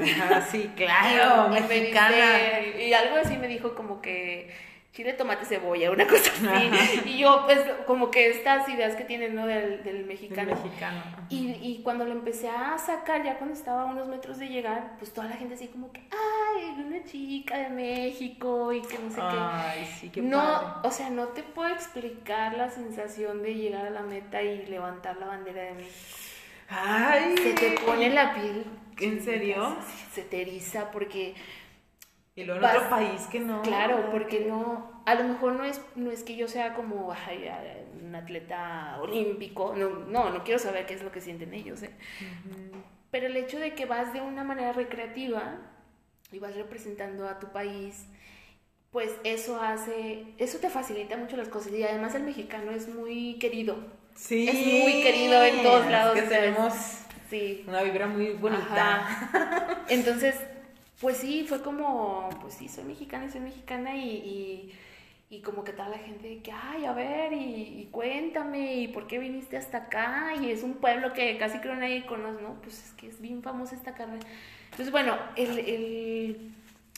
[0.51, 2.17] Sí, claro, Y me mexicana.
[2.17, 4.51] dice- y algo así me dijo como que,
[4.97, 7.01] chile, tomate, cebolla, una cosa así.
[7.05, 9.47] y yo, pues, como que estas ideas que tienen, ¿no?
[9.47, 10.55] Del, del mexicano.
[10.55, 11.03] mexicano.
[11.29, 14.97] Y, y cuando lo empecé a sacar, ya cuando estaba a unos metros de llegar,
[14.99, 19.11] pues toda la gente así como que, ay, una chica de México y que no
[19.11, 20.89] sé Ay, sí, qué no, padre.
[20.89, 25.19] o sea, no te puedo explicar la sensación de llegar a la meta y levantar
[25.19, 25.95] la bandera de México.
[26.69, 27.37] Ay.
[27.37, 28.65] Se te pone la piel.
[28.99, 29.77] ¿En serio?
[29.87, 31.35] Sí, Se te eriza porque,
[32.37, 33.63] Y luego en Vas- otro país que no.
[33.63, 37.49] claro, porque no, a lo mejor no es, no es que yo sea como ay,
[38.05, 41.91] un atleta olímpico, no, no, no quiero saber qué es lo que sienten ellos, ¿eh?
[43.11, 45.57] Pero el hecho de que vas de una manera recreativa
[46.31, 48.07] y vas representando a tu país,
[48.91, 51.73] pues eso hace, eso te facilita mucho las cosas.
[51.73, 53.77] Y además el mexicano es muy querido.
[54.15, 54.47] Sí.
[54.49, 56.15] Es muy querido en todos lados.
[56.15, 56.75] Que o sea, tenemos
[57.31, 57.65] Sí.
[57.67, 58.99] una vibra muy bonita.
[59.01, 59.85] Ajá.
[59.89, 60.37] Entonces,
[61.01, 64.79] pues sí, fue como, pues sí, soy mexicana y soy mexicana y, y,
[65.29, 69.07] y como que toda la gente que, ay, a ver, y, y cuéntame, y por
[69.07, 72.55] qué viniste hasta acá, y es un pueblo que casi creo nadie conoce, ¿no?
[72.63, 74.27] Pues es que es bien famosa esta carrera.
[74.71, 76.53] Entonces, bueno, el, el,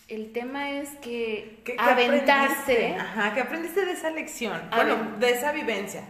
[0.08, 2.94] el tema es que ¿Qué, qué aventarse, aprendiste?
[2.94, 4.60] Ajá, ¿qué aprendiste de esa lección?
[4.70, 5.18] A bueno, ver.
[5.18, 6.04] de esa vivencia.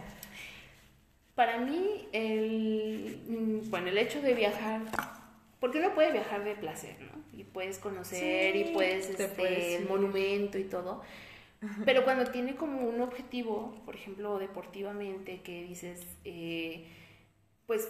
[1.35, 4.81] Para mí, el, mm, bueno, el hecho de viajar,
[5.59, 7.19] porque uno puede viajar de placer, ¿no?
[7.39, 11.01] Y puedes conocer Sí, y puedes, te este, puedes el monumento y todo.
[11.85, 16.85] Pero cuando tiene como un objetivo, por ejemplo, deportivamente, que dices, eh,
[17.65, 17.89] pues,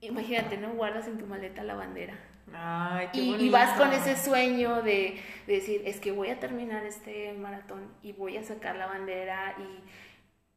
[0.00, 0.72] imagínate, ¿no?
[0.72, 2.18] Guardas en tu maleta la bandera.
[2.52, 5.16] Ay, qué Y, vas con ese sueño de,
[5.46, 9.54] de decir, es que voy a terminar este maratón y voy a sacar la bandera
[9.58, 9.82] y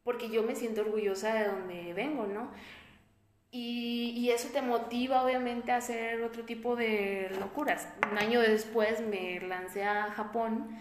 [0.02, 2.50] porque yo me siento orgullosa de donde vengo, ¿no?
[3.50, 7.88] Y, y eso te motiva obviamente a hacer otro tipo de locuras.
[8.10, 10.78] Un año después me lancé a Japón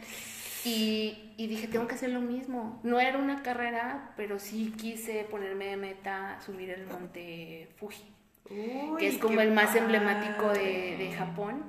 [0.65, 2.79] y, y dije, tengo que hacer lo mismo.
[2.83, 8.03] No era una carrera, pero sí quise ponerme de meta subir el monte Fuji
[8.49, 9.79] Uy, que es como el más padre.
[9.79, 11.65] emblemático de, de Japón.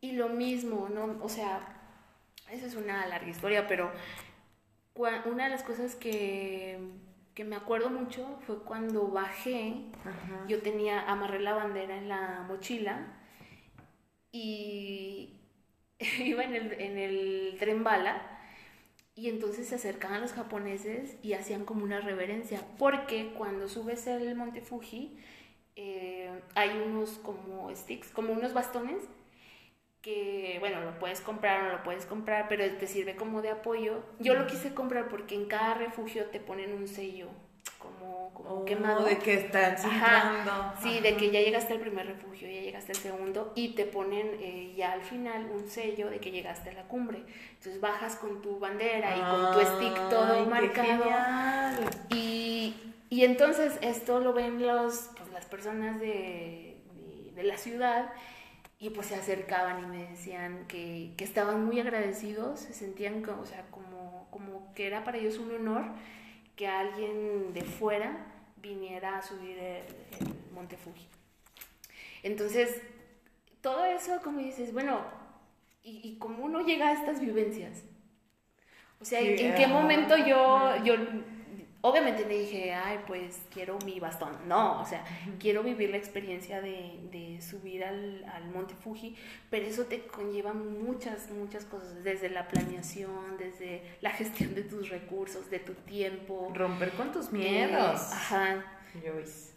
[0.00, 1.18] Y lo mismo, ¿no?
[1.22, 1.60] O sea,
[2.50, 3.92] esa es una larga historia, pero
[5.26, 6.78] una de las cosas que,
[7.40, 10.44] que me acuerdo mucho fue cuando bajé, Ajá.
[10.46, 13.16] yo tenía, amarré la bandera en la mochila
[14.30, 15.40] y
[16.18, 18.20] iba en el, en el tren bala.
[19.14, 24.34] Y entonces se acercaban los japoneses y hacían como una reverencia, porque cuando subes el
[24.34, 25.16] monte Fuji,
[25.76, 29.02] eh, hay unos como sticks, como unos bastones,
[30.02, 33.50] que bueno, lo puedes comprar o no lo puedes comprar, pero te sirve como de
[33.50, 34.02] apoyo.
[34.18, 37.28] Yo lo quise comprar porque en cada refugio te ponen un sello,
[37.78, 39.04] como, como Oh, quemado.
[39.04, 39.74] de que están.
[39.74, 43.84] Ajá, sí, de que ya llegaste al primer refugio, ya llegaste al segundo y te
[43.84, 47.22] ponen eh, ya al final un sello de que llegaste a la cumbre.
[47.58, 51.02] Entonces bajas con tu bandera y con tu stick todo Ay, qué marcado.
[51.02, 51.90] genial.
[52.10, 52.74] Y,
[53.10, 58.10] y entonces esto lo ven los, pues, las personas de, de, de la ciudad
[58.82, 63.42] y pues se acercaban y me decían que, que estaban muy agradecidos, se sentían como,
[63.42, 65.84] o sea, como, como que era para ellos un honor
[66.56, 69.84] que alguien de fuera viniera a subir el,
[70.18, 71.06] el Monte Fuji.
[72.22, 72.80] Entonces,
[73.60, 75.02] todo eso, como dices, bueno,
[75.82, 77.84] ¿y, y cómo uno llega a estas vivencias?
[78.98, 80.94] O sea, ¿en, en qué momento yo, yo,
[81.82, 84.30] obviamente le dije, ay, pues quiero mi bastón.
[84.46, 85.04] No, o sea,
[85.38, 89.16] quiero vivir la experiencia de, de subir al, al Monte Fuji,
[89.50, 94.88] pero eso te conlleva muchas, muchas cosas, desde la planeación, desde la gestión de tus
[94.90, 96.52] recursos, de tu tiempo.
[96.54, 98.00] Romper con tus eh, miedos.
[98.12, 98.64] ajá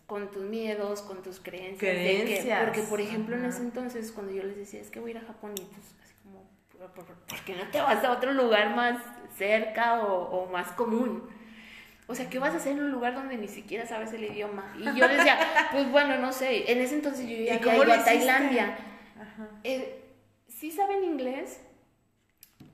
[0.05, 1.79] con tus miedos, con tus creencias.
[1.79, 4.99] de que- Creencias, porque, por ejemplo, en ese entonces, cuando yo les decía, es que
[4.99, 6.43] voy a ir a Japón, y pues, así como,
[6.77, 9.01] ¿por, por- por qué no te vas a otro lugar más
[9.38, 11.23] cerca o, o más común?
[12.08, 14.74] O sea, ¿qué vas a hacer en un lugar donde ni siquiera sabes el idioma?
[14.78, 15.39] Y yo decía,
[15.72, 16.72] pues bueno, no sé.
[16.72, 18.04] En ese entonces yo ya ¿Y había ido a?
[18.04, 18.78] Tailandia.
[19.20, 19.50] Ajá.
[19.63, 20.04] Eh,
[20.48, 21.62] sí saben inglés,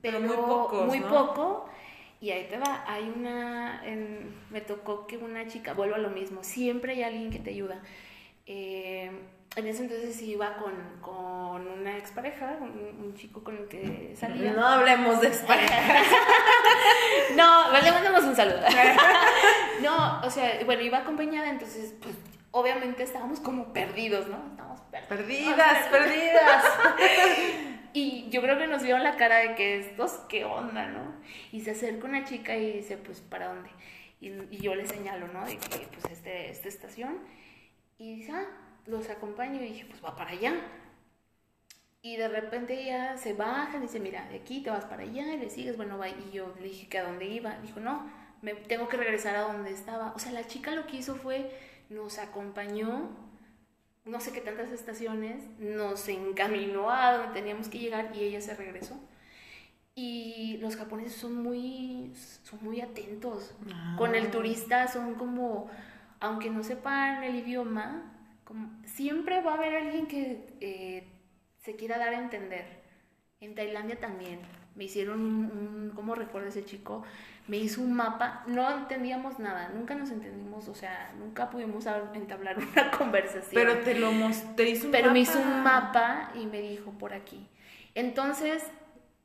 [0.02, 1.08] Pero pero, muy pocos, muy ¿no?
[1.08, 1.68] poco.
[2.20, 6.10] Y ahí te va, hay una, en- me tocó que una chica, vuelvo a lo
[6.10, 7.82] mismo, siempre hay alguien que te ayuda.
[8.46, 9.10] Eh,
[9.56, 14.52] en ese entonces iba con, con una expareja, un, un chico con el que salía.
[14.52, 16.06] No hablemos de exparejas.
[17.36, 18.60] No, le mandamos un saludo.
[19.82, 22.14] No, o sea, bueno, iba acompañada, entonces, pues,
[22.50, 24.36] obviamente estábamos como perdidos, ¿no?
[24.50, 25.54] Estábamos perdidos.
[25.54, 26.64] Perdidas, perdidas.
[27.92, 31.12] Y yo creo que nos vieron la cara de que estos, ¿qué onda, no?
[31.50, 33.70] Y se acerca una chica y dice, pues, ¿para dónde?
[34.20, 35.44] Y, y yo le señalo, ¿no?
[35.44, 37.18] De que, pues, este, esta estación.
[37.98, 38.46] Y dice, ah,
[38.86, 39.60] los acompaño.
[39.60, 40.54] Y dije, pues, va para allá.
[42.02, 45.38] Y de repente ella se baja, dice, mira, de aquí te vas para allá y
[45.38, 46.08] le sigues, bueno, va.
[46.08, 47.58] Y yo le dije que a dónde iba.
[47.58, 48.10] Dijo, no,
[48.40, 50.12] me tengo que regresar a donde estaba.
[50.14, 51.50] O sea, la chica lo que hizo fue,
[51.90, 53.10] nos acompañó,
[54.06, 58.54] no sé qué tantas estaciones, nos encaminó a donde teníamos que llegar y ella se
[58.54, 58.98] regresó.
[59.94, 62.12] Y los japoneses son muy,
[62.44, 63.54] son muy atentos.
[63.98, 64.30] Con el Ah.
[64.30, 65.68] turista son como,
[66.20, 68.10] aunque no sepan el idioma,
[68.44, 71.06] como, siempre va a haber alguien que eh,
[71.60, 72.80] se quiera dar a entender.
[73.40, 74.40] En Tailandia también.
[74.76, 77.02] Me hicieron un, un- ¿cómo recuerdo ese chico?
[77.48, 82.56] Me hizo un mapa, no entendíamos nada, nunca nos entendimos, o sea, nunca pudimos entablar
[82.72, 83.50] una conversación.
[83.52, 86.92] Pero te lo mos- te hizo un Pero me hizo un mapa y me dijo
[86.92, 87.48] por aquí.
[87.94, 88.62] Entonces,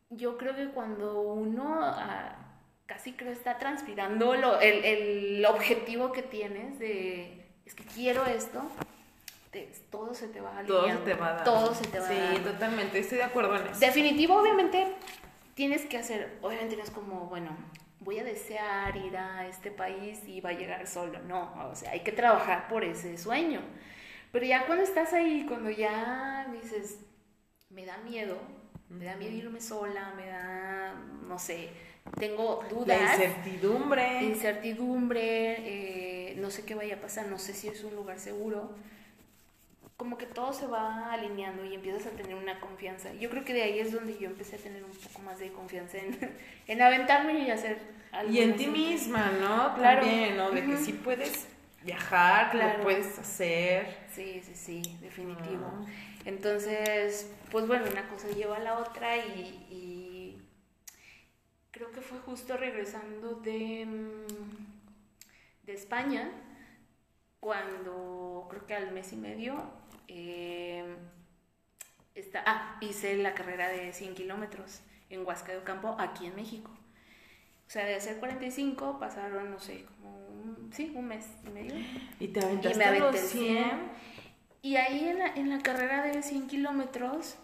[0.10, 2.36] yo creo que cuando uno ah,
[2.88, 8.64] casi creo está transpirando lo- el, el objetivo que tienes de, es que quiero esto,
[9.56, 11.44] te- todo se te va a Todo se te va a dar.
[11.46, 12.44] Todo se te va Sí, a dar.
[12.44, 13.80] totalmente, estoy de acuerdo en eso.
[13.80, 14.86] Definitivo, obviamente,
[15.54, 17.52] tienes que hacer, obviamente no es como, bueno,
[18.02, 21.92] voy a desear ir a este país y va a llegar solo, no, o sea,
[21.92, 23.62] hay que trabajar por ese sueño.
[24.34, 27.00] Pero ya cuando estás ahí, cuando ya dices,
[27.70, 28.38] me da miedo,
[28.90, 30.96] me da miedo irme sola, me da,
[31.30, 31.70] no sé,
[32.20, 34.22] tengo La dudas, incertidumbre.
[34.24, 38.76] incertidumbre, eh, no sé qué vaya a pasar, no sé si es un lugar seguro.
[39.98, 43.14] Como que todo se va alineando y empiezas a tener una confianza.
[43.14, 45.52] Yo creo que de ahí es donde yo empecé a tener un poco más de
[45.54, 46.18] confianza en,
[46.68, 47.80] en aventarme y hacer
[48.12, 48.32] algo.
[48.34, 49.74] Y en ti misma, ¿no?
[49.76, 50.02] Claro.
[50.02, 50.52] También, ¿no?
[50.52, 51.48] De que sí puedes
[51.84, 52.78] viajar, Claro.
[52.80, 53.96] lo puedes hacer.
[54.14, 55.66] Sí, sí, sí, definitivo.
[55.66, 55.86] Ah.
[56.26, 60.42] Entonces, pues bueno, una cosa lleva a la otra y, y
[61.72, 66.32] creo que fue justo regresando de, mm, de España,
[67.40, 69.56] cuando creo que al mes y medio
[70.08, 70.86] eh,
[72.16, 76.72] está, ah, hice la carrera de 100 kilómetros en Huasca de Ocampo, aquí en México.
[77.68, 81.76] O sea, de hacer 45 pasaron, no sé, como un, sí, un mes y medio.
[82.20, 83.64] Y te aventaste Y me a los aventé 100.
[83.64, 83.92] 100.
[84.62, 87.38] Y ahí en la, en la carrera de 100 kilómetros,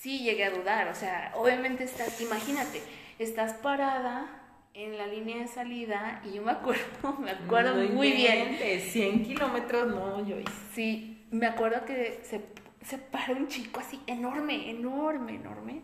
[0.00, 0.88] sí llegué a dudar.
[0.88, 2.82] O sea, obviamente estás, imagínate,
[3.18, 4.38] estás parada
[4.74, 8.54] en la línea de salida y yo me acuerdo, me acuerdo No muy bien.
[8.54, 10.52] inventes, 100 kilómetros, no, yo hice.
[10.74, 12.40] Sí, me acuerdo que se,
[12.84, 15.82] se paró un chico así enorme, enorme, enorme,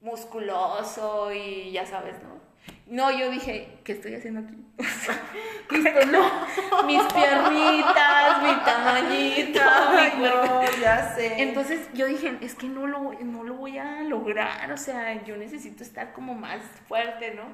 [0.00, 2.36] musculoso y ya sabes, ¿no?
[2.86, 4.54] No, yo dije, ¿qué estoy haciendo aquí?
[5.66, 6.86] Cristo, no.
[6.86, 9.60] Mis piernitas, mi tamañito,
[9.90, 11.42] Ay, mi no, ya sé.
[11.42, 15.36] Entonces yo dije, es que no lo, no lo voy a lograr, o sea, yo
[15.36, 17.44] necesito estar como más fuerte, ¿no?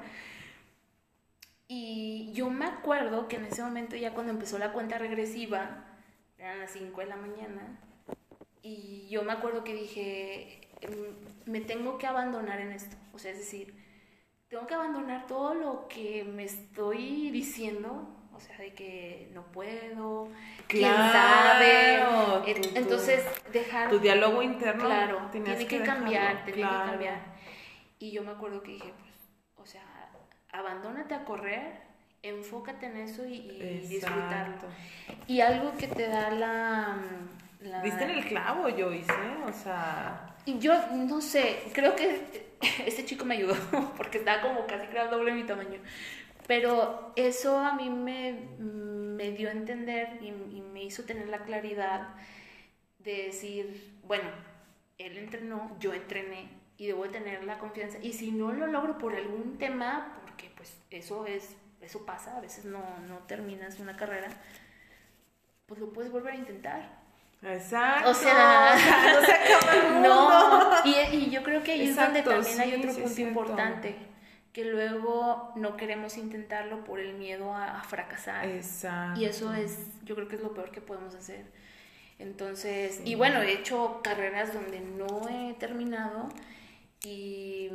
[1.67, 5.92] Y yo me acuerdo que en ese momento ya cuando empezó la cuenta regresiva,
[6.43, 7.79] eran las 5 de la mañana,
[8.61, 13.31] y yo me acuerdo que dije, "Em, me tengo que abandonar en esto, o sea,
[13.31, 13.73] es decir,
[14.49, 20.27] tengo que abandonar todo lo que me estoy diciendo, o sea, de que no puedo,
[20.67, 21.97] quién sabe.
[21.97, 23.89] Claro, En- tu- Entonces, dejar...
[23.89, 24.85] tu diálogo interno.
[24.85, 26.83] Claro, tiene que, dejarlo, cambiar, tiene claro.
[26.83, 27.33] que cambiar.
[27.99, 29.11] Y yo me acuerdo que dije, pues,
[29.57, 29.83] o sea,
[30.51, 31.81] abandónate a correr,
[32.23, 34.55] enfócate en eso y, y disfrutarlo.
[35.27, 36.97] Y algo que te da la...
[37.61, 39.43] la- Diste en el clavo, Joyce, ¿eh?
[39.45, 42.49] O sea, Y yo no sé, creo que
[42.85, 43.55] este chico me ayudó
[43.97, 45.79] porque estaba como casi creo doble de mi tamaño.
[46.47, 51.39] Pero eso a mí me, me dio a entender y, y me hizo tener la
[51.39, 52.09] claridad
[52.99, 54.29] de decir, bueno,
[54.97, 57.97] él entrenó, yo entrené y debo de tener la confianza.
[58.01, 62.41] Y si no lo logro por algún tema, porque pues eso es, eso pasa, a
[62.41, 64.29] veces no, no terminas una carrera,
[65.65, 66.89] pues lo puedes volver a intentar.
[67.41, 68.09] exacto.
[68.09, 68.75] O sea,
[69.19, 70.09] no se acaba el mundo.
[70.09, 73.01] No, y, y yo creo que ahí Exacto, es donde también hay sí, otro sí
[73.01, 73.95] punto importante,
[74.51, 78.45] que luego no queremos intentarlo por el miedo a, a fracasar.
[78.47, 79.19] Exacto.
[79.19, 81.45] Y eso es, yo creo que es lo peor que podemos hacer.
[82.19, 86.29] Entonces, y bueno, he hecho carreras donde no he terminado
[87.03, 87.71] y,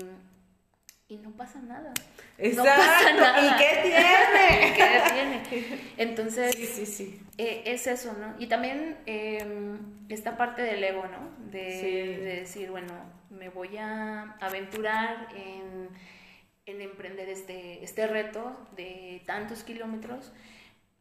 [1.08, 1.92] y no pasa nada.
[2.36, 2.70] Exacto.
[2.70, 3.40] No pasa nada.
[3.46, 4.74] ¿Y qué tiene?
[4.76, 5.80] ¿Qué tiene?
[5.96, 7.22] Entonces, Sí, sí, sí.
[7.38, 8.34] eh, es eso, ¿no?
[8.38, 9.78] Y también eh,
[10.10, 11.50] esta parte del ego, ¿no?
[11.50, 11.86] De, Sí.
[12.22, 12.92] de decir, bueno,
[13.30, 15.88] me voy a aventurar en,
[16.66, 20.32] en emprender este, este reto de tantos kilómetros.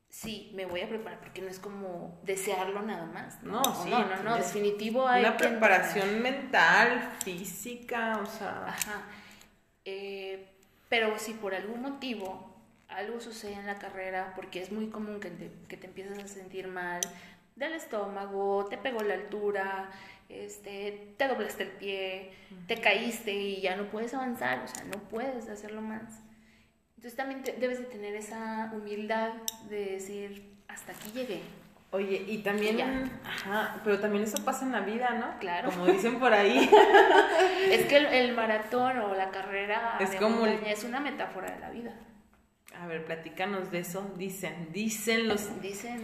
[0.09, 3.43] Sí, me voy a preparar porque no es como desearlo nada más.
[3.43, 8.67] No, O sí, No, no, no, definitivo hay Una preparación mental, física, o sea.
[8.67, 9.01] Ajá.
[9.89, 10.45] Eh,
[10.89, 12.53] pero si por algún motivo
[12.89, 16.27] algo sucede en la carrera, porque es muy común que te, que te empiezas a
[16.27, 16.99] sentir mal,
[17.55, 19.89] del estómago, te pegó la altura,
[20.27, 22.33] este, te doblaste el pie,
[22.67, 26.19] te caíste y ya no puedes avanzar, o sea, no puedes hacerlo más.
[26.97, 29.35] Entonces también debes de tener esa humildad
[29.69, 31.39] de decir, hasta aquí llegué.
[31.91, 32.81] Oye, y también,
[33.23, 35.39] ajá, pero también eso pasa en la vida, ¿no?
[35.39, 35.69] Claro.
[35.69, 36.69] Como dicen por ahí.
[37.71, 41.93] es que el, maratón o la carrera es como es una metáfora de la vida.
[42.77, 44.13] A ver, platícanos de eso.
[44.17, 45.61] Dicen, dicen los.
[45.61, 46.03] Dicen.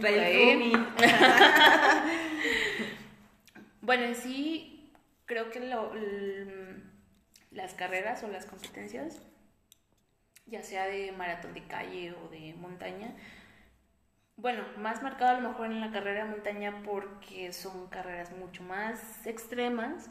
[3.82, 4.90] bueno, en sí,
[5.26, 5.92] creo que lo,
[7.50, 9.20] las carreras o las competencias,
[10.46, 13.14] ya sea de maratón de calle o de montaña,
[14.36, 18.62] bueno, más marcado a lo mejor en la carrera de montaña porque son carreras mucho
[18.62, 20.10] más extremas,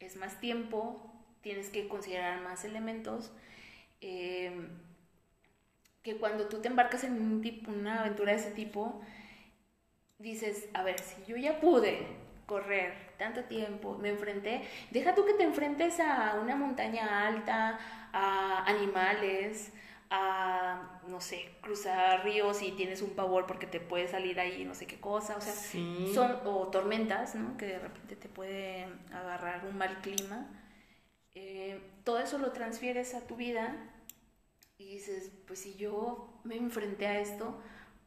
[0.00, 3.32] es más tiempo, tienes que considerar más elementos.
[4.00, 4.68] Eh,
[6.02, 9.00] que cuando tú te embarcas en un tipo, una aventura de ese tipo,
[10.18, 12.06] dices, a ver, si yo ya pude
[12.46, 17.78] correr tanto tiempo, me enfrenté, deja tú que te enfrentes a una montaña alta,
[18.12, 19.72] a animales,
[20.14, 24.74] a, no sé, cruzar ríos y tienes un pavor porque te puede salir ahí no
[24.74, 27.56] sé qué cosa, o sea, son, o tormentas, ¿no?
[27.56, 30.46] Que de repente te puede agarrar un mal clima.
[31.34, 33.74] Eh, todo eso lo transfieres a tu vida
[34.76, 37.58] y dices, pues si yo me enfrenté a esto,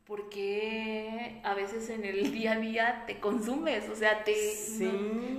[0.05, 3.89] ¿por qué a veces en el día a día te consumes?
[3.89, 4.35] O sea, te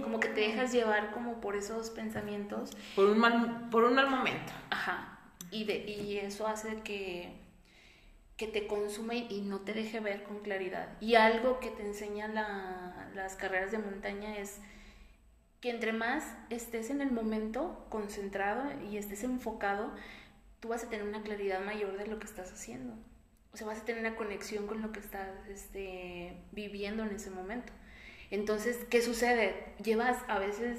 [0.02, 2.76] como que te dejas llevar como por esos pensamientos.
[2.96, 4.52] Por un mal, por un mal momento.
[4.70, 5.15] Ajá.
[5.51, 7.32] Y, de, y eso hace que,
[8.36, 10.88] que te consume y no te deje ver con claridad.
[11.01, 14.61] Y algo que te enseña la, las carreras de montaña es
[15.61, 19.92] que entre más estés en el momento concentrado y estés enfocado,
[20.61, 22.94] tú vas a tener una claridad mayor de lo que estás haciendo.
[23.53, 27.30] O sea, vas a tener una conexión con lo que estás este, viviendo en ese
[27.30, 27.72] momento.
[28.30, 29.72] Entonces, ¿qué sucede?
[29.82, 30.78] Llevas a veces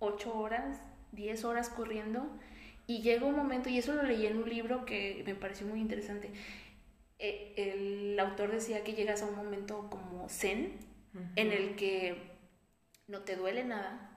[0.00, 0.78] 8 horas,
[1.12, 2.28] 10 horas corriendo
[2.88, 5.78] y llega un momento, y eso lo leí en un libro que me pareció muy
[5.78, 6.32] interesante.
[7.18, 10.78] Eh, el autor decía que llegas a un momento como zen,
[11.36, 12.32] en el que
[13.06, 14.10] no te duele nada,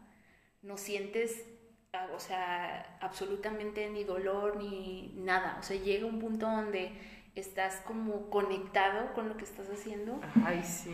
[0.62, 1.44] no sientes,
[1.92, 5.58] ah, o sea, absolutamente ni dolor ni nada.
[5.60, 6.94] O sea, llega un punto donde
[7.36, 10.22] estás como conectado con lo que estás haciendo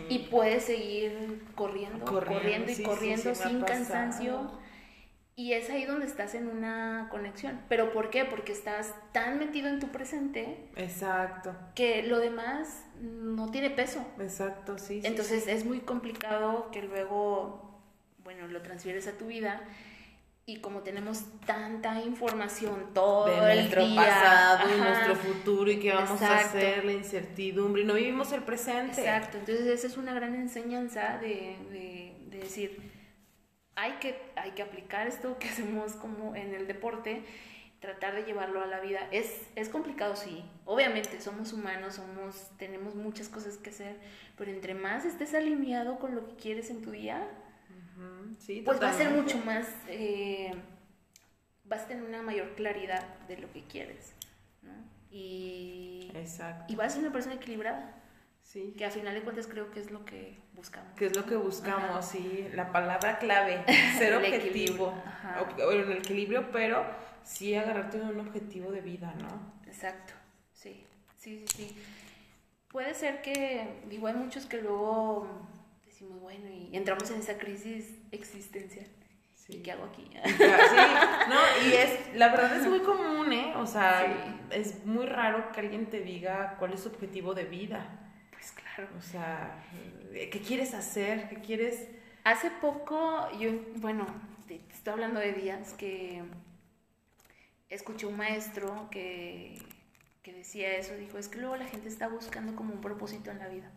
[0.10, 4.52] y puedes seguir corriendo, corriendo, y corriendo sin cansancio
[5.40, 7.62] y es ahí donde estás en una conexión.
[7.70, 8.26] ¿Pero por qué?
[8.26, 10.68] Porque estás tan metido en tu presente.
[10.76, 11.56] Exacto.
[11.76, 14.04] Que lo demás no tiene peso.
[14.20, 15.00] Exacto, sí.
[15.04, 17.80] Entonces es muy complicado que luego,
[18.24, 19.62] bueno, lo transfieres a tu vida.
[20.48, 25.94] Y como tenemos tanta información todo de el nuestro pasado y nuestro futuro y qué
[25.94, 29.02] vamos a hacer, la incertidumbre, y no vivimos el presente.
[29.02, 32.97] Exacto, entonces esa es una gran enseñanza de, de, de decir,
[33.78, 37.24] hay que, hay que aplicar esto que hacemos como en el deporte,
[37.80, 39.08] tratar de llevarlo a la vida.
[39.12, 40.44] Es, es complicado, sí.
[40.66, 43.96] Obviamente somos humanos, somos, tenemos muchas cosas que hacer,
[44.36, 47.26] pero entre más estés alineado con lo que quieres en tu día,
[48.66, 50.54] pues va a ser mucho más, eh,
[51.64, 54.14] vas a tener una mayor claridad de lo que quieres.
[55.10, 56.12] Y,
[56.68, 57.96] y vas a ser una persona equilibrada.
[58.58, 58.74] Sí.
[58.76, 60.92] Que a final de cuentas creo que es lo que buscamos.
[60.96, 62.48] Que es lo que buscamos, sí.
[62.56, 63.64] La palabra clave,
[64.00, 64.96] ser objetivo.
[65.58, 66.84] Bueno, el equilibrio, pero
[67.24, 69.54] sí agarrarte un objetivo de vida, ¿no?
[69.68, 70.14] Exacto,
[70.54, 70.84] sí.
[71.18, 71.78] Sí, sí, sí.
[72.70, 75.28] Puede ser que, digo, hay muchos que luego
[75.86, 78.88] decimos, bueno, y entramos en esa crisis existencial.
[79.36, 79.58] Sí.
[79.58, 80.10] ¿Y qué hago aquí?
[80.26, 80.44] Sí,
[81.30, 83.54] no, y es, la verdad es muy común, ¿eh?
[83.56, 88.07] O sea, es muy raro que alguien te diga cuál es su objetivo de vida.
[88.98, 89.64] O sea,
[90.12, 91.30] ¿qué quieres hacer?
[91.30, 91.88] ¿Qué quieres...?
[92.24, 94.06] Hace poco, yo, bueno,
[94.48, 96.24] te estoy hablando de días que
[97.70, 99.58] escuché un maestro que,
[100.24, 103.40] que, decía eso, dijo, es que luego la gente está buscando como un propósito en
[103.40, 103.72] la vida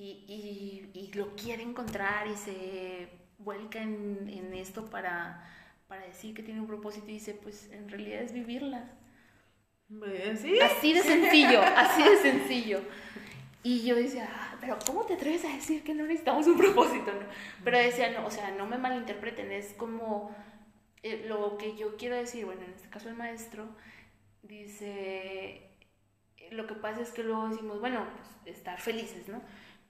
[0.00, 5.46] y, y, y lo quiere encontrar y se vuelca en, en esto para,
[5.88, 8.90] para, decir que tiene un propósito y dice, pues en realidad es vivirla.
[10.40, 10.58] ¿Sí?
[10.60, 12.80] Así de sencillo, así de sencillo.
[13.62, 17.12] Y yo decía, ah, pero ¿cómo te atreves a decir que no necesitamos un propósito?
[17.12, 17.26] No?
[17.62, 20.34] Pero decía, no, o sea, no me malinterpreten, es como
[21.02, 23.68] eh, lo que yo quiero decir, bueno, en este caso el maestro
[24.42, 25.70] dice,
[26.50, 29.42] lo que pasa es que luego decimos, bueno, pues estar felices, ¿no?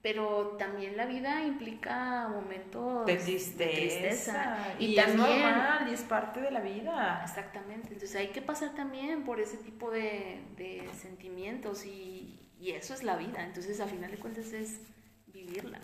[0.03, 4.75] Pero también la vida implica momentos de tristeza.
[4.79, 7.21] y, también, es normal y es parte de la vida.
[7.23, 7.89] Exactamente.
[7.93, 13.03] Entonces hay que pasar también por ese tipo de, de sentimientos y, y eso es
[13.03, 13.43] la vida.
[13.43, 14.81] Entonces, a final de cuentas, es
[15.27, 15.81] vivirla.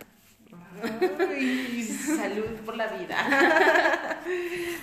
[2.16, 4.22] salud por la vida.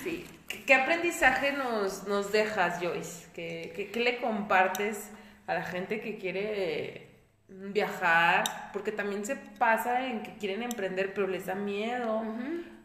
[0.03, 0.25] Sí.
[0.65, 3.27] ¿Qué aprendizaje nos, nos dejas, Joyce?
[3.33, 5.09] ¿Qué, qué, qué le compartes
[5.45, 7.09] a la gente que quiere
[7.49, 8.71] viajar?
[8.71, 12.23] Porque también se pasa en que quieren emprender, pero les da miedo.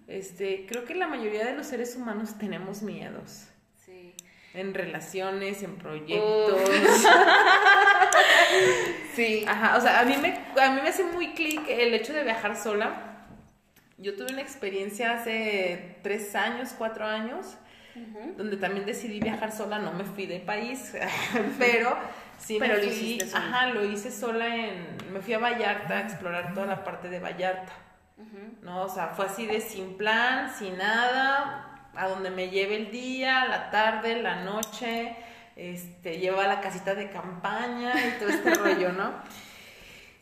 [0.09, 3.47] Este, creo que la mayoría de los seres humanos tenemos miedos.
[4.55, 6.61] En relaciones, en proyectos.
[9.15, 9.45] Sí.
[9.49, 10.29] Ajá, o sea, a mí me,
[10.61, 13.27] a mí me hace muy clic el hecho de viajar sola.
[13.97, 17.57] Yo tuve una experiencia hace tres años, cuatro años,
[17.97, 18.35] Ujú.
[18.37, 20.95] donde también decidí viajar sola, no me fui de país,
[21.59, 21.97] pero
[22.39, 26.01] sí Pero me lo fui, ajá, lo hice sola en, me fui a Vallarta a
[26.03, 27.73] explorar toda la parte de Vallarta.
[28.63, 28.83] ¿no?
[28.83, 31.68] O sea, fue así de sin plan, sin nada,
[31.99, 35.17] a donde me lleve el día, la tarde, la noche,
[35.57, 39.13] este, lleva la casita de campaña y todo este rollo, ¿no?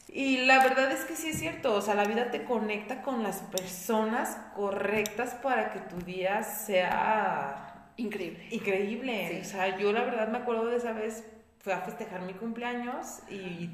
[0.09, 3.23] Y la verdad es que sí es cierto, o sea, la vida te conecta con
[3.23, 8.47] las personas correctas para que tu día sea Increíble.
[8.51, 9.29] increíble.
[9.31, 9.41] Sí.
[9.41, 11.25] O sea, yo la verdad me acuerdo de esa vez,
[11.59, 13.71] fui a festejar mi cumpleaños y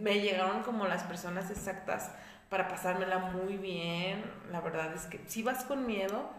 [0.00, 2.10] me llegaron como las personas exactas
[2.48, 4.24] para pasármela muy bien.
[4.50, 6.30] La verdad es que si vas con miedo,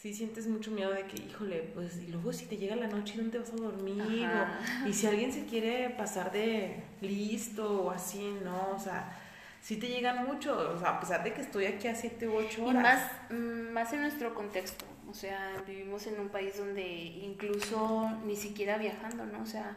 [0.00, 3.14] sí sientes mucho miedo de que, híjole, pues, y luego si te llega la noche,
[3.18, 4.00] ¿dónde vas a dormir?
[4.26, 8.70] O- y si alguien se quiere pasar de listo o así, ¿no?
[8.74, 9.14] O sea,
[9.60, 12.34] sí te llegan mucho, o sea, a pesar de que estoy aquí a 7 u
[12.36, 12.82] 8 Y horas.
[12.82, 18.36] más, mm, más en nuestro contexto, o sea, vivimos en un país donde incluso ni
[18.36, 19.42] siquiera viajando, ¿no?
[19.42, 19.76] O sea,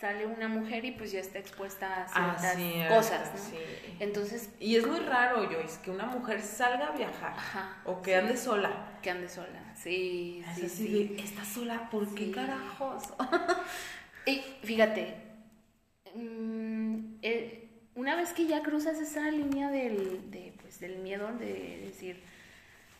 [0.00, 3.38] sale una mujer y pues ya está expuesta a Ah, ciertas cosas, ¿no?
[3.38, 3.56] sí.
[3.98, 8.12] Entonces, Y es muy raro, Joyce, que una mujer salga a viajar ajá, o que
[8.12, 8.98] sí, ande sola.
[9.02, 10.88] que ande sola, sí, Es sí, así sí.
[10.88, 11.88] de, ¿estás sola?
[11.90, 13.04] ¿Por qué carajos?
[14.26, 15.16] Y fíjate,
[16.14, 21.82] mm, eh, una vez que ya cruzas esa línea del, de, pues, del miedo de
[21.86, 22.22] decir,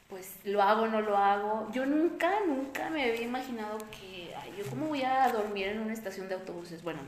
[0.08, 4.58] pues lo hago o no lo hago, yo nunca, nunca me había imaginado que, ay,
[4.58, 6.82] yo cómo voy a dormir en una estación de autobuses.
[6.82, 7.00] Bueno,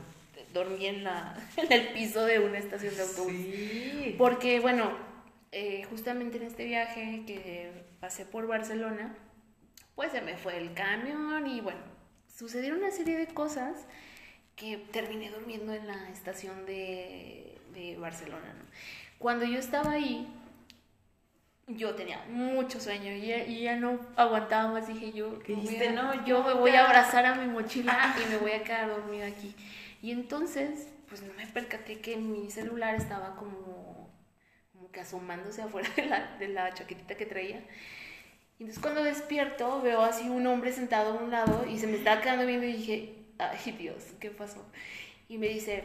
[0.53, 3.45] dormí en, la, en el piso de una estación de autobuses.
[3.45, 4.15] Sí.
[4.17, 4.91] Porque, bueno,
[5.51, 9.15] eh, justamente en este viaje que pasé por Barcelona,
[9.95, 11.81] pues se me fue el camión y bueno,
[12.35, 13.85] sucedieron una serie de cosas
[14.55, 18.53] que terminé durmiendo en la estación de, de Barcelona.
[18.53, 18.65] ¿no?
[19.19, 20.27] Cuando yo estaba ahí,
[21.67, 24.87] yo tenía mucho sueño y ya, y ya no aguantaba más.
[24.87, 25.87] Dije yo, ¿Qué me voy dijiste?
[25.89, 28.89] a- No, yo me voy a abrazar a mi mochila y me voy a quedar
[28.89, 29.55] dormida aquí.
[30.01, 34.09] Y entonces, pues no me percaté que mi celular estaba como,
[34.73, 37.63] como que asomándose afuera de la, de la chaquetita que traía.
[38.59, 41.97] Y entonces cuando despierto veo así un hombre sentado a un lado y se me
[41.97, 44.63] estaba quedando viendo y dije, ay Dios, ¿qué pasó?
[45.27, 45.83] Y me dice,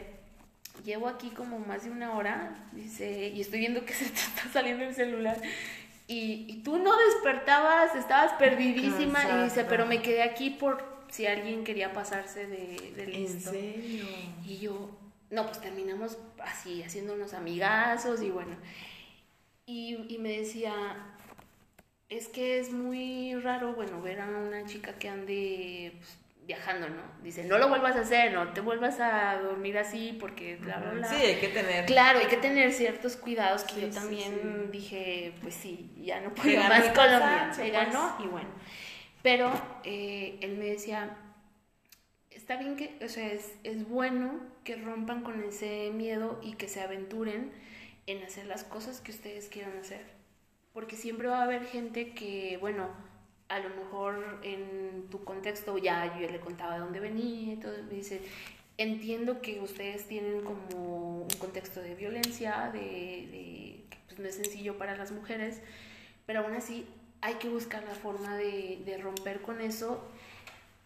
[0.83, 4.49] llevo aquí como más de una hora, dice, y estoy viendo que se te está
[4.51, 5.37] saliendo el celular.
[6.07, 9.23] Y, y tú no despertabas, estabas perdidísima.
[9.29, 13.51] Y dice, pero me quedé aquí por si alguien quería pasarse de, de ¿En listo.
[13.51, 14.05] serio?
[14.45, 14.89] Y yo,
[15.29, 18.55] no, pues terminamos así, haciéndonos amigazos y bueno.
[19.65, 20.73] Y, y me decía,
[22.09, 26.17] es que es muy raro, bueno, ver a una chica que ande pues,
[26.49, 27.03] viajando, ¿no?
[27.23, 30.91] Dice, no lo vuelvas a hacer, no te vuelvas a dormir así porque bla, bla,
[30.93, 31.07] bla.
[31.07, 31.85] Sí, hay que tener.
[31.85, 34.69] Claro, hay que tener ciertos cuidados que Sí, yo también sí.
[34.71, 37.71] dije, pues sí, ya no puedo más cansancio, Se pues.
[37.71, 38.49] ganó y bueno.
[39.21, 39.51] Pero
[39.83, 41.17] eh, él me decía,
[42.31, 46.67] está bien que, o sea, es, es bueno que rompan con ese miedo y que
[46.67, 47.51] se aventuren
[48.07, 50.05] en hacer las cosas que ustedes quieran hacer.
[50.73, 52.89] Porque siempre va a haber gente que, bueno,
[53.49, 57.95] a lo mejor en tu contexto ya yo le contaba de dónde venía todo, me
[57.95, 58.21] dice,
[58.77, 64.35] entiendo que ustedes tienen como un contexto de violencia, de, de que pues, no es
[64.35, 65.61] sencillo para las mujeres,
[66.25, 66.87] pero aún así
[67.21, 70.07] hay que buscar la forma de, de romper con eso.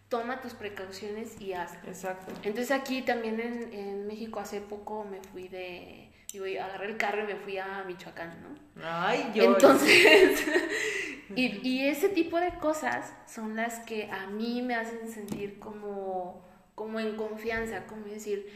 [0.09, 1.87] Toma tus precauciones y hazlo.
[1.87, 2.33] Exacto.
[2.43, 7.23] Entonces aquí también en, en México hace poco me fui de, digo, agarré el carro
[7.23, 8.83] y me fui a Michoacán, ¿no?
[8.83, 9.43] Ay, yo.
[9.43, 10.45] Entonces,
[11.35, 16.45] y, y ese tipo de cosas son las que a mí me hacen sentir como,
[16.75, 18.47] como en confianza, como decir,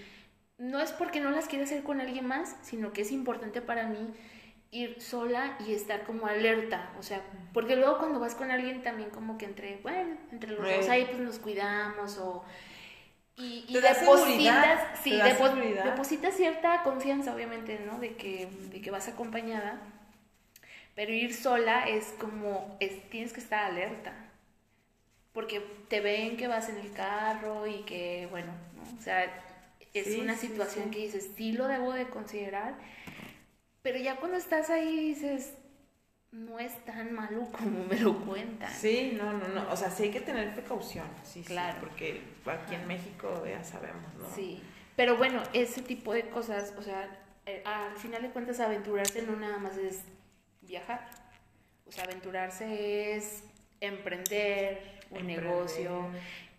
[0.57, 3.87] no es porque no las quiero hacer con alguien más, sino que es importante para
[3.87, 4.13] mí
[4.71, 7.21] ir sola y estar como alerta, o sea,
[7.53, 11.05] porque luego cuando vas con alguien también como que entre, bueno, entre los dos ahí
[11.05, 12.43] pues nos cuidamos o...
[13.35, 15.85] Y, depositas, sí, te da depo- seguridad.
[15.85, 17.99] depositas cierta confianza, obviamente, ¿no?
[17.99, 19.79] De que, de que vas acompañada.
[20.97, 24.13] Pero ir sola es como, es, tienes que estar alerta.
[25.31, 28.97] Porque te ven que vas en el carro y que, bueno, ¿no?
[28.97, 29.23] o sea,
[29.93, 30.89] es Sí, una sí, situación sí.
[30.89, 32.73] que dices, sí lo debo de considerar.
[33.83, 35.53] Pero ya cuando estás ahí dices,
[36.31, 38.71] no es tan malo como me lo cuentan.
[38.73, 39.71] Sí, no, no, no.
[39.71, 41.05] O sea, sí hay que tener precaución.
[41.23, 41.77] Sí, claro.
[41.79, 44.27] porque aquí en México ya sabemos, ¿no?
[44.33, 44.63] Sí.
[44.95, 47.07] Pero bueno, ese tipo de cosas, o sea,
[47.45, 50.01] eh, al final de cuentas aventurarse no nada más es
[50.67, 51.07] viajar.
[51.87, 53.43] O sea, aventurarse es
[53.79, 56.09] emprender un negocio,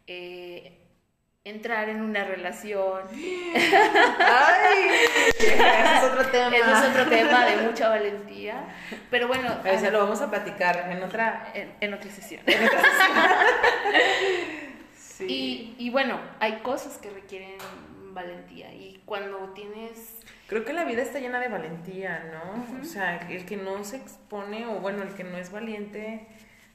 [0.07, 0.79] eh,
[1.45, 3.03] entrar en una relación.
[3.13, 4.89] ¡Ay!
[5.39, 6.57] ese es otro tema.
[6.57, 8.75] Ese es otro tema de mucha valentía.
[9.11, 9.61] Pero bueno.
[9.65, 12.43] Eso lo vamos a platicar en otra, en, otra sesión.
[14.97, 15.27] sí.
[15.29, 17.59] y, y bueno, hay cosas que requieren
[18.13, 18.73] valentía.
[18.73, 20.18] Y cuando tienes...
[20.49, 22.81] Creo que la vida está llena de valentía, ¿no?
[22.81, 26.27] O sea, el que no se expone, o bueno, el que no es valiente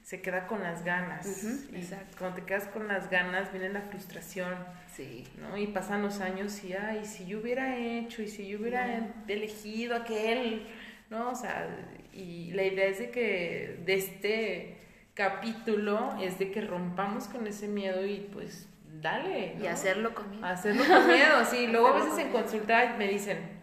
[0.03, 1.45] se queda con las ganas.
[1.74, 2.17] exacto.
[2.19, 4.53] Cuando te quedas con las ganas viene la frustración.
[4.93, 5.24] Sí.
[5.39, 5.57] ¿no?
[5.57, 9.95] Y pasan los años y, ay, si yo hubiera hecho, y si yo hubiera elegido
[9.95, 10.67] aquel,
[11.09, 11.32] ¿no?
[11.32, 11.67] O sea,
[12.11, 14.78] y la idea es de que de este
[15.13, 18.67] capítulo es de que rompamos con ese miedo y pues
[19.01, 19.55] dale.
[19.61, 20.45] Y hacerlo con miedo.
[20.45, 21.67] Hacerlo con miedo, sí.
[21.71, 23.62] Luego a veces en consulta me dicen,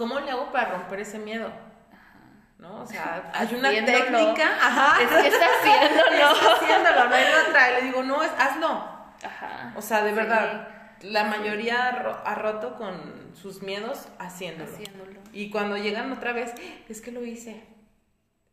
[0.00, 1.52] ¿cómo le hago para romper ese miedo?
[2.56, 2.80] ¿no?
[2.80, 5.02] O sea, hay una técnica, ajá.
[5.02, 6.32] Es que está haciéndolo.
[6.32, 7.70] Está haciéndolo, no hay otra.
[7.70, 8.88] Y le digo, no, hazlo.
[9.22, 9.74] Ajá.
[9.76, 10.68] O sea, de verdad,
[11.02, 14.72] la mayoría ha roto con sus miedos haciéndolo.
[14.72, 15.20] haciéndolo.
[15.34, 16.54] Y cuando llegan otra vez,
[16.88, 17.62] es que lo hice.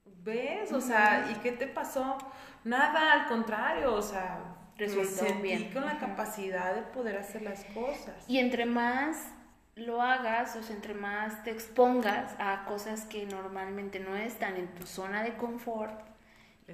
[0.04, 0.74] ¿Ves?
[0.74, 2.18] O sea, ¿y qué te pasó?
[2.66, 4.40] Nada, al contrario, o sea,
[4.76, 5.72] resultó bien.
[5.72, 8.26] con la capacidad de poder hacer las cosas.
[8.28, 9.28] Y entre más
[9.78, 14.68] lo hagas, o sea, entre más te expongas a cosas que normalmente no están en
[14.70, 15.94] tu zona de confort,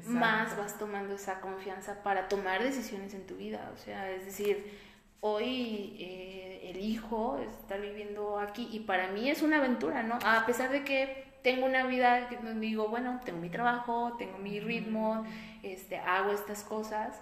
[0.08, 3.72] más vas tomando esa confianza para tomar decisiones en tu vida.
[3.76, 4.80] O sea, es decir,
[5.20, 10.18] hoy eh, elijo estar viviendo aquí y para mí es una aventura, ¿no?
[10.26, 14.60] A pesar de que tengo una vida que digo, bueno, tengo mi trabajo, tengo mi
[14.60, 15.26] ritmo,
[15.62, 17.22] este, hago estas cosas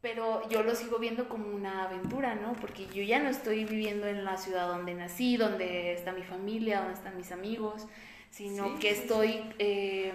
[0.00, 2.52] pero yo lo sigo viendo como una aventura, ¿no?
[2.54, 6.78] Porque yo ya no estoy viviendo en la ciudad donde nací, donde está mi familia,
[6.80, 7.86] donde están mis amigos,
[8.30, 10.12] sino que estoy eh,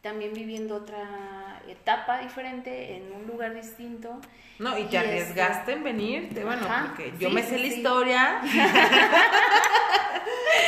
[0.00, 4.20] también viviendo otra etapa diferente en un lugar distinto.
[4.58, 8.40] No, y te arriesgaste en venirte, bueno, porque yo me sé la historia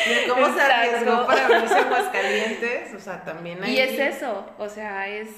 [0.07, 3.75] de cómo se arriesgó para venirse a Aguascalientes, o sea, también hay...
[3.75, 5.29] Y es eso, o sea, es...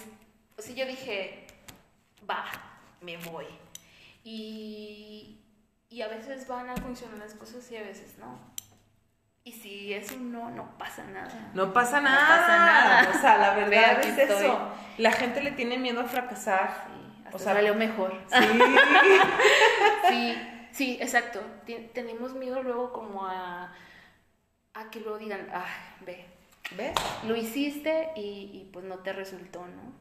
[0.59, 1.47] O sea, yo dije,
[2.29, 2.45] va,
[3.07, 3.47] me voy.
[4.25, 5.41] Y,
[5.89, 8.39] y a veces van a funcionar las cosas y a veces no.
[9.45, 11.53] Y si es un no, no pasa nada.
[11.55, 12.21] No pasa nada.
[12.21, 13.11] No pasa nada.
[13.17, 14.59] O sea, la verdad es eso.
[14.99, 16.89] La gente le tiene miedo a fracasar.
[17.33, 18.13] o sea, salió mejor.
[20.09, 20.09] Sí.
[20.09, 20.39] sí,
[20.73, 21.41] sí, exacto.
[21.95, 23.73] tenemos miedo luego como a,
[24.75, 25.67] a que luego digan, ah,
[26.05, 26.27] ve.
[26.77, 26.95] ¿Ves?
[27.25, 29.93] Lo hiciste y, y pues no te resultó, ¿no?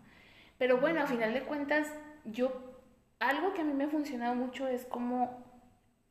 [0.58, 1.88] Pero bueno, a final de cuentas,
[2.24, 2.75] yo
[3.20, 5.44] algo que a mí me ha funcionado mucho es como,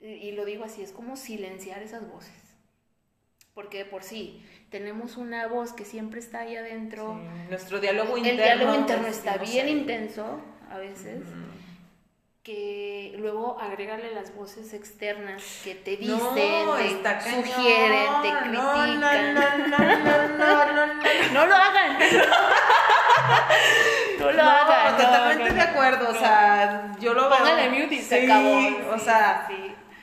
[0.01, 2.33] y lo digo así, es como silenciar esas voces.
[3.55, 7.15] Porque por sí tenemos una voz que siempre está ahí adentro.
[7.49, 8.43] Nuestro diálogo interno.
[8.43, 11.23] El diálogo interno está bien intenso a veces.
[12.43, 16.65] Que luego agrégale las voces externas que te dicen, te
[17.31, 18.53] sugieren, te critican.
[18.53, 20.87] No, no, no, no, no, no, no, no,
[21.33, 21.97] no lo hagan.
[24.19, 24.43] no lo
[24.75, 24.97] hagas.
[24.97, 27.83] Totalmente de acuerdo, o sea, yo lo Póngale veo.
[27.85, 28.95] mute y se acabó.
[28.95, 29.49] o sea,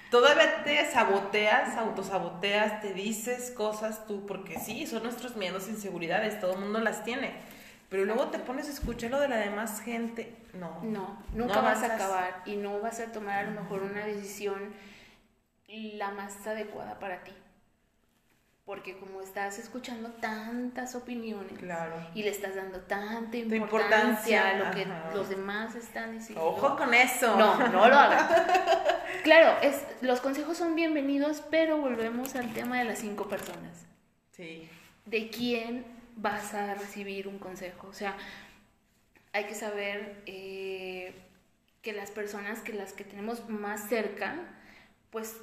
[0.09, 6.53] todavía te saboteas, autosaboteas, te dices cosas tú, porque sí, son nuestros miedos, inseguridades, todo
[6.53, 7.33] el mundo las tiene.
[7.89, 10.35] Pero luego te pones a escuchar lo de la demás gente.
[10.53, 10.79] No.
[10.81, 14.73] No, nunca vas a acabar y no vas a tomar a lo mejor una decisión
[15.67, 17.33] la más adecuada para ti
[18.65, 21.59] porque como estás escuchando tantas opiniones
[22.13, 26.43] y le estás dando tanta importancia, a lo que los demás están diciendo.
[26.45, 27.35] Ojo con eso.
[27.37, 28.31] No, no lo hagas.
[29.23, 33.85] claro, es, los consejos son bienvenidos, pero volvemos al tema de las cinco personas.
[34.31, 34.69] Sí.
[35.05, 35.85] ¿De quién
[36.15, 37.87] vas a recibir un consejo?
[37.87, 38.15] O sea,
[39.33, 41.15] hay que saber eh,
[41.81, 44.35] que las personas que las que tenemos más cerca,
[45.09, 45.35] pues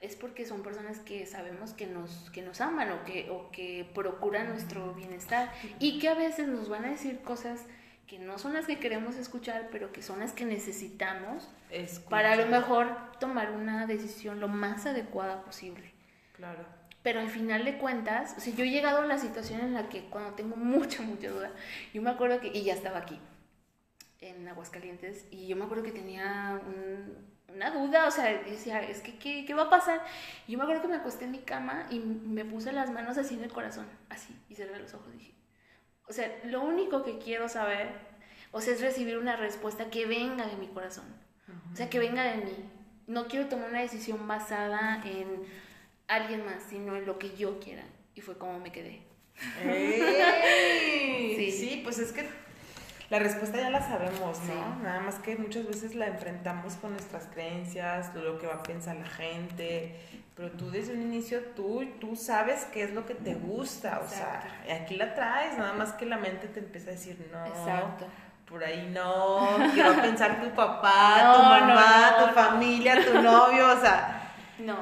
[0.00, 3.88] es porque son personas que sabemos que nos, que nos aman o que, o que
[3.94, 7.66] procuran nuestro bienestar y que a veces nos van a decir cosas
[8.06, 11.48] que no son las que queremos escuchar, pero que son las que necesitamos
[12.08, 12.88] para a lo mejor
[13.20, 15.92] tomar una decisión lo más adecuada posible.
[16.34, 16.64] Claro.
[17.02, 19.88] Pero al final de cuentas, o sea, yo he llegado a la situación en la
[19.88, 21.52] que cuando tengo mucha, mucha duda,
[21.92, 23.18] yo me acuerdo que, y ya estaba aquí,
[24.20, 29.00] en Aguascalientes, y yo me acuerdo que tenía un, una duda, o sea, decía, es
[29.00, 30.02] que, ¿qué, ¿qué, va a pasar?
[30.46, 33.16] Y yo me acuerdo que me acosté en mi cama y me puse las manos
[33.16, 35.34] así en el corazón, así, y cerré los ojos y dije,
[36.06, 37.88] O sea, lo único que quiero saber,
[38.52, 41.06] o sea, es recibir una respuesta que venga de mi corazón.
[41.72, 42.70] O sea, que venga de mí.
[43.06, 45.44] No quiero tomar una decisión basada en
[46.08, 47.84] alguien más, sino en lo que yo quiera.
[48.14, 49.02] Y fue como me quedé.
[51.36, 51.52] sí.
[51.52, 52.28] sí, pues es que
[53.10, 54.82] la respuesta ya la sabemos, ¿no?
[54.82, 58.96] Nada más que muchas veces la enfrentamos con nuestras creencias, lo que va a pensar
[58.96, 59.98] la gente,
[60.34, 64.08] pero tú desde un inicio tú, tú sabes qué es lo que te gusta, o
[64.08, 68.06] sea, aquí la traes, nada más que la mente te empieza a decir, no, Exacto.
[68.46, 74.34] por ahí no, quiero pensar tu papá, tu mamá, tu familia, tu novio, o sea.
[74.58, 74.76] No,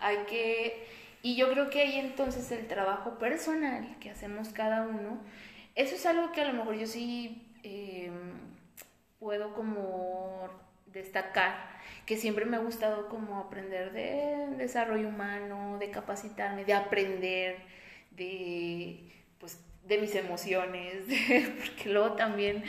[0.00, 0.88] hay que,
[1.20, 5.18] y yo creo que ahí entonces el trabajo personal que hacemos cada uno,
[5.74, 8.34] eso es algo que a lo mejor yo sí Em,
[9.18, 10.48] puedo como
[10.86, 11.76] destacar
[12.06, 17.58] que siempre me ha gustado como aprender de desarrollo humano, de capacitarme, de aprender,
[18.12, 19.00] de
[19.38, 21.04] pues de mis emociones,
[21.58, 22.64] porque luego también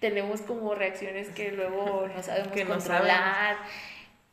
[0.00, 3.56] tenemos como reacciones que luego no sabemos controlar.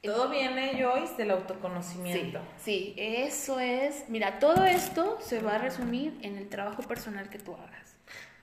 [0.01, 2.39] todo viene, Joyce, del autoconocimiento.
[2.57, 4.07] sí, eso es.
[4.07, 7.84] Mira, todo esto se va a resumir en el trabajo personal que tú hagas.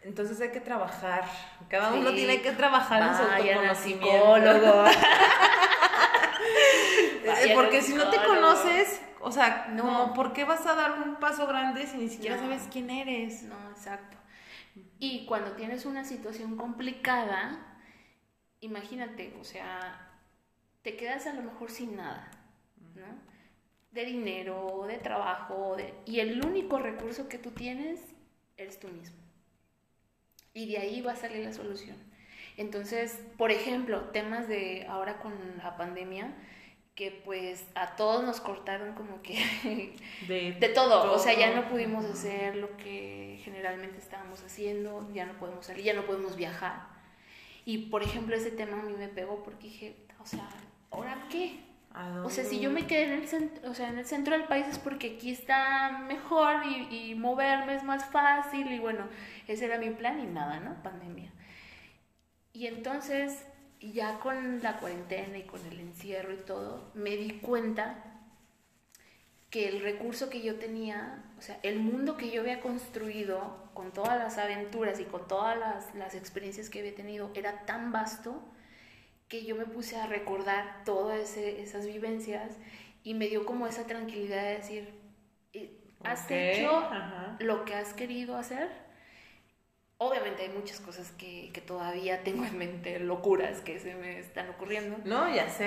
[0.04, 1.24] Entonces hay que trabajar.
[1.68, 4.84] Cada uno tiene que trabajar en su autoconocimiento.
[7.54, 10.12] Porque si no te conoces, o sea, no.
[10.14, 13.42] ¿por qué vas a dar un paso grande si ni siquiera sabes quién eres?
[13.42, 14.16] No, exacto.
[14.98, 17.78] Y cuando tienes una situación complicada,
[18.60, 20.10] imagínate, o sea,
[20.82, 22.30] te quedas a lo mejor sin nada,
[22.94, 23.06] ¿no?
[23.92, 25.94] De dinero, de trabajo, de...
[26.06, 28.00] y el único recurso que tú tienes
[28.56, 29.21] eres tú mismo.
[30.54, 31.96] Y de ahí va a salir la solución.
[32.56, 35.32] Entonces, por ejemplo, temas de ahora con
[35.62, 36.34] la pandemia,
[36.94, 39.96] que pues a todos nos cortaron como que
[40.28, 41.12] de, todo.
[41.12, 45.84] o sea, ya no pudimos hacer lo que generalmente estábamos haciendo, ya no podemos salir,
[45.84, 46.86] ya no podemos viajar.
[47.64, 50.48] Y por ejemplo, ese tema a mí me pegó porque dije, o sea,
[50.90, 51.60] ¿ahora qué?
[52.24, 54.46] O sea, si yo me quedé en el centro, o sea, en el centro del
[54.46, 59.08] país es porque aquí está mejor y, y, moverme es más fácil y bueno,
[59.46, 60.82] ese era mi plan y nada, ¿no?
[60.82, 61.30] Pandemia.
[62.54, 63.44] Y entonces,
[63.80, 68.02] ya con la cuarentena y con el encierro y todo, me di cuenta
[69.50, 73.92] que el recurso que yo tenía, o sea, el mundo que yo había construido con
[73.92, 78.42] todas las aventuras y con todas las, las experiencias que había tenido, era tan vasto
[79.32, 82.58] que yo me puse a recordar todas esas vivencias
[83.02, 84.94] y me dio como esa tranquilidad de decir,
[85.54, 85.74] eh,
[86.04, 86.86] ¿has hecho
[87.38, 88.68] lo que has querido hacer?
[89.96, 94.50] Obviamente hay muchas cosas que, que, todavía tengo en mente, locuras que se me están
[94.50, 94.98] ocurriendo.
[95.06, 95.66] No, ya sé.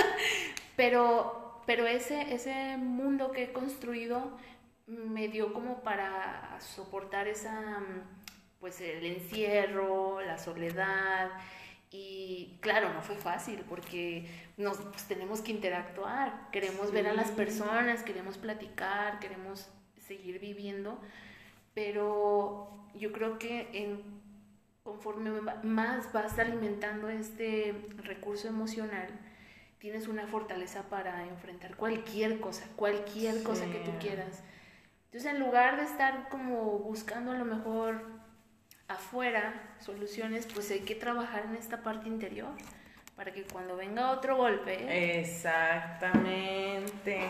[0.76, 4.38] pero pero ese, ese mundo que he construido
[4.86, 7.82] me dio como para soportar esa,
[8.60, 11.30] pues el encierro, la soledad,
[11.96, 14.26] y claro, no fue fácil porque
[14.56, 19.68] nos pues, tenemos que interactuar, queremos ver a las personas, queremos platicar, queremos
[20.00, 21.00] seguir viviendo,
[21.72, 24.02] pero yo creo que en,
[24.82, 29.08] conforme más vas alimentando este recurso emocional,
[29.78, 34.42] tienes una fortaleza para enfrentar cualquier cosa, cualquier cosa que tú quieras.
[35.12, 38.13] Entonces, en lugar de estar como buscando a lo mejor
[38.88, 42.52] afuera soluciones, pues hay que trabajar en esta parte interior
[43.16, 45.20] para que cuando venga otro golpe.
[45.20, 47.20] Exactamente.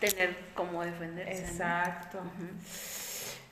[0.00, 1.44] Tener cómo defenderse.
[1.44, 2.22] Exacto.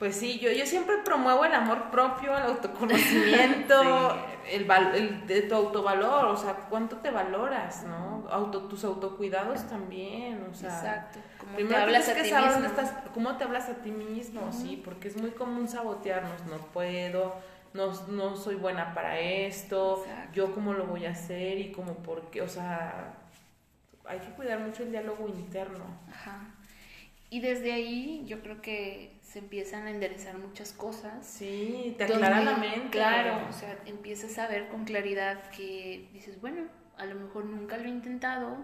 [0.01, 4.17] Pues sí, yo, yo siempre promuevo el amor propio, el autoconocimiento,
[4.51, 8.27] el, el, de tu autovalor, o sea, cuánto te valoras, ¿no?
[8.31, 10.69] Auto, tus autocuidados también, o sea.
[10.69, 11.19] Exacto.
[11.37, 12.65] ¿Cómo te hablas a ti mismo?
[12.65, 17.35] Estás, cómo te hablas a ti mismo, sí, porque es muy común sabotearnos, no puedo,
[17.75, 22.31] no, no soy buena para esto, yo cómo lo voy a hacer y cómo por
[22.31, 23.13] qué, o sea,
[24.05, 25.85] hay que cuidar mucho el diálogo interno.
[26.09, 26.39] Ajá.
[27.29, 31.25] Y desde ahí yo creo que se empiezan a enderezar muchas cosas.
[31.25, 32.89] Sí, te aclara la mente.
[32.89, 36.63] Claro, o sea, empiezas a ver con claridad que dices, bueno,
[36.97, 38.57] a lo mejor nunca lo he intentado,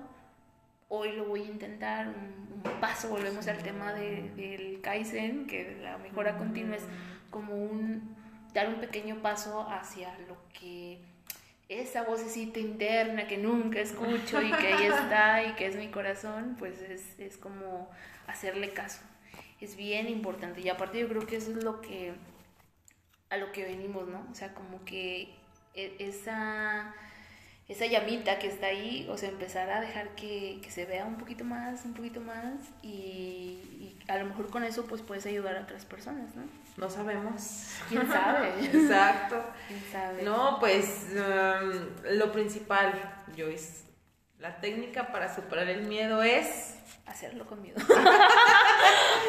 [0.90, 5.98] hoy lo voy a intentar, un, paso, volvemos al tema de, del Kaizen, que la
[6.00, 6.84] mejora continua es
[7.30, 8.16] como un
[8.54, 11.00] dar un pequeño paso hacia lo que
[11.70, 16.58] esa vocecita interna que nunca escucho y que ahí está y que es mi corazón,
[16.60, 17.90] pues es, es como
[18.28, 19.00] hacerle caso.
[19.60, 22.14] Es bien importante y aparte yo creo que eso es lo que
[23.30, 24.26] a lo que venimos, ¿no?
[24.32, 25.34] O sea, como que
[25.74, 26.94] e, esa,
[27.68, 31.18] esa llamita que está ahí, o sea, empezar a dejar que, que se vea un
[31.18, 35.58] poquito más, un poquito más y, y a lo mejor con eso pues puedes ayudar
[35.58, 36.44] a otras personas, ¿no?
[36.78, 37.68] No sabemos.
[37.90, 38.50] ¿Quién sabe?
[38.66, 39.44] Exacto.
[39.68, 40.24] ¿Quién sabe?
[40.24, 42.94] No, pues um, lo principal,
[43.36, 43.84] Joyce,
[44.40, 46.76] la técnica para superar el miedo es
[47.08, 47.78] Hacerlo con miedo.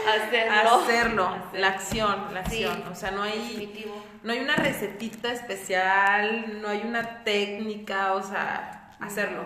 [0.08, 0.74] hacerlo.
[0.82, 1.36] Hacerlo.
[1.52, 2.88] la acción, la Sí, acción.
[2.92, 4.02] O sea, no hay, Definitivo.
[4.22, 9.44] no hay una recetita especial, no hay una técnica, o sea, hacerlo.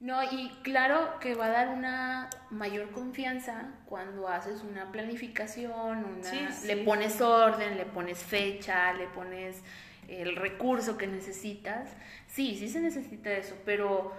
[0.00, 6.24] No, y claro que va a dar una mayor confianza cuando haces una planificación, una,
[6.30, 6.66] Sí, sí.
[6.66, 9.62] le pones orden, le pones fecha, le pones
[10.08, 11.88] el recurso que necesitas.
[12.26, 14.12] Sí, sí se necesita eso, pero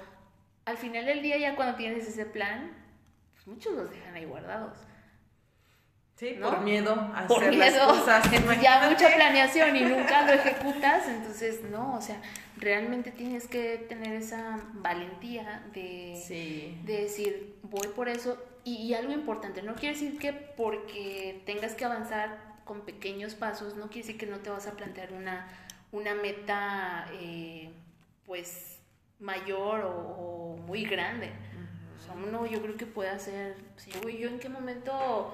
[0.65, 2.71] al final del día ya cuando tienes ese plan,
[3.45, 4.77] pues muchos los dejan ahí guardados.
[6.17, 6.49] Sí, ¿no?
[6.49, 7.63] por miedo a Por hacer miedo.
[7.87, 8.33] las cosas.
[8.33, 12.21] Entonces, ya mucha planeación y nunca lo ejecutas, entonces no, o sea,
[12.57, 16.79] realmente tienes que tener esa valentía de, Sí.
[16.85, 18.37] de decir, voy por eso.
[18.63, 23.75] Y, y algo importante, no quiere decir que porque tengas que avanzar con pequeños pasos,
[23.75, 25.47] no quiere decir que no te vas a plantear una,
[25.91, 27.69] una meta, eh,
[28.25, 28.79] pues,
[29.19, 31.31] mayor o, o muy grande.
[32.05, 35.33] Sea, uno yo creo que puede hacer, si yo, yo en qué momento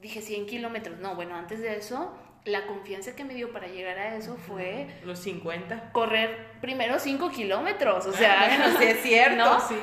[0.00, 2.14] dije 100 kilómetros, no, bueno, antes de eso,
[2.44, 5.92] la confianza que me dio para llegar a eso fue Los 50.
[5.92, 9.60] correr primero 5 kilómetros, o sea, bueno, sí es cierto, ¿no?
[9.60, 9.76] sí.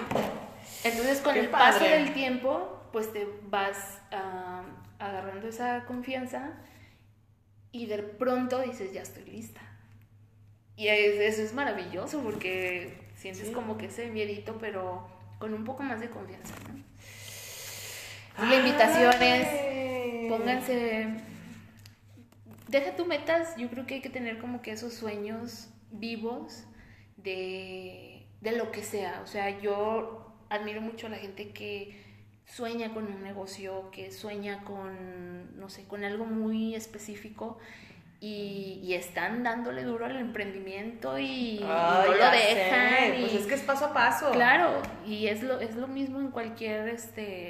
[0.85, 4.63] Entonces con Qué el paso del tiempo, pues te vas ah,
[4.99, 6.53] agarrando esa confianza
[7.71, 9.61] y de pronto dices, ya estoy lista.
[10.75, 13.53] Y es- eso es maravilloso porque sientes Sí.
[13.53, 15.07] como que ese miedito, pero
[15.43, 16.81] con un poco más de confianza, ¿no?
[18.29, 21.17] Entonces, la invitación es, pónganse,
[22.69, 26.63] deja tus metas, yo creo que hay que tener como que esos sueños vivos
[27.17, 29.19] de, de lo que sea.
[29.21, 32.01] O sea, yo admiro mucho a la gente que
[32.45, 37.57] sueña con un negocio, que sueña con, no sé, con algo muy específico
[38.25, 43.15] y, y están dándole duro al emprendimiento y, no lo dejan.
[43.17, 44.31] y- Pues es que es paso a paso.
[44.31, 47.49] Claro, y es lo, es lo mismo en cualquier, este,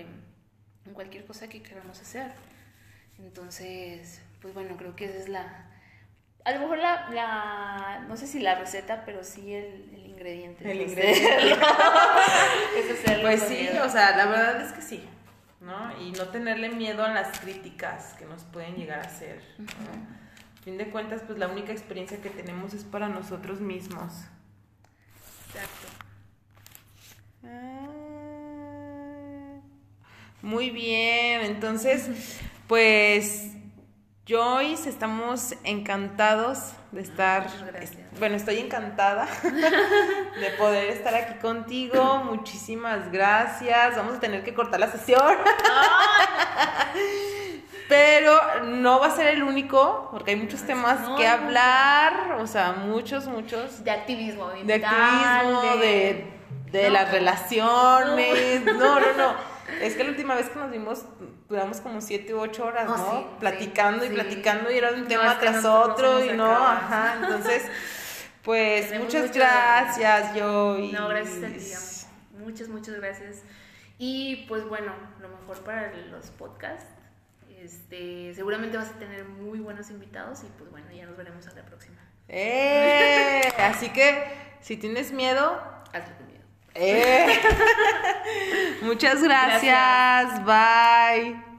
[0.88, 2.32] en cualquier cosa que queramos hacer.
[3.20, 5.68] Entonces, pues bueno, creo que esa es la,
[6.44, 10.72] a lo mejor la, la no sé si la receta, pero sí el, el ingrediente.
[10.72, 11.52] El ingrediente.
[12.78, 13.86] es Pues sí, miedo.
[13.86, 15.08] o sea, la verdad es que sí,
[15.62, 16.02] ¿no?
[16.02, 19.40] Y no tenerle miedo a las críticas que nos pueden llegar a hacer.
[20.64, 24.14] Fin de cuentas, pues la única experiencia que tenemos es para nosotros mismos.
[25.48, 25.88] Exacto.
[27.46, 27.88] Ah.
[30.42, 33.52] Muy bien, entonces, pues
[34.28, 38.20] Joyce, estamos encantados de estar, gracias.
[38.20, 44.80] bueno, estoy encantada de poder estar aquí contigo, muchísimas gracias, vamos a tener que cortar
[44.80, 45.22] la sesión.
[47.94, 52.48] Pero no va a ser el único, porque hay muchos temas No, que hablar, o
[52.48, 56.26] sea, muchos, muchos De activismo de activismo, de,
[56.72, 56.90] de No.
[56.90, 58.66] las relaciones.
[58.66, 59.00] No.
[59.00, 59.36] no, no,
[59.82, 61.06] Es que la última vez que nos vimos
[61.48, 63.12] duramos como siete u ocho horas, Oh, ¿no?
[63.20, 64.16] sí, platicando sí, y sí.
[64.16, 67.16] platicando y era un tema tras otro y no, ajá.
[67.22, 67.64] Entonces,
[68.44, 70.78] pues Tenemos muchas gracias, yo.
[70.92, 72.40] No, gracias a ti.
[72.44, 73.44] Muchas, muchas gracias.
[74.00, 74.92] Y pues bueno,
[75.22, 76.88] lo mejor para los podcasts.
[77.64, 81.54] Este, seguramente vas a tener muy buenos invitados y pues bueno, ya nos veremos a
[81.54, 81.96] la próxima.
[82.28, 83.42] ¡Eh!
[83.58, 84.26] Así que,
[84.60, 85.62] si tienes miedo,
[85.94, 86.44] Hazlo con miedo.
[86.76, 87.40] ¡eh!
[88.82, 90.44] Muchas gracias.
[90.44, 91.53] Bye.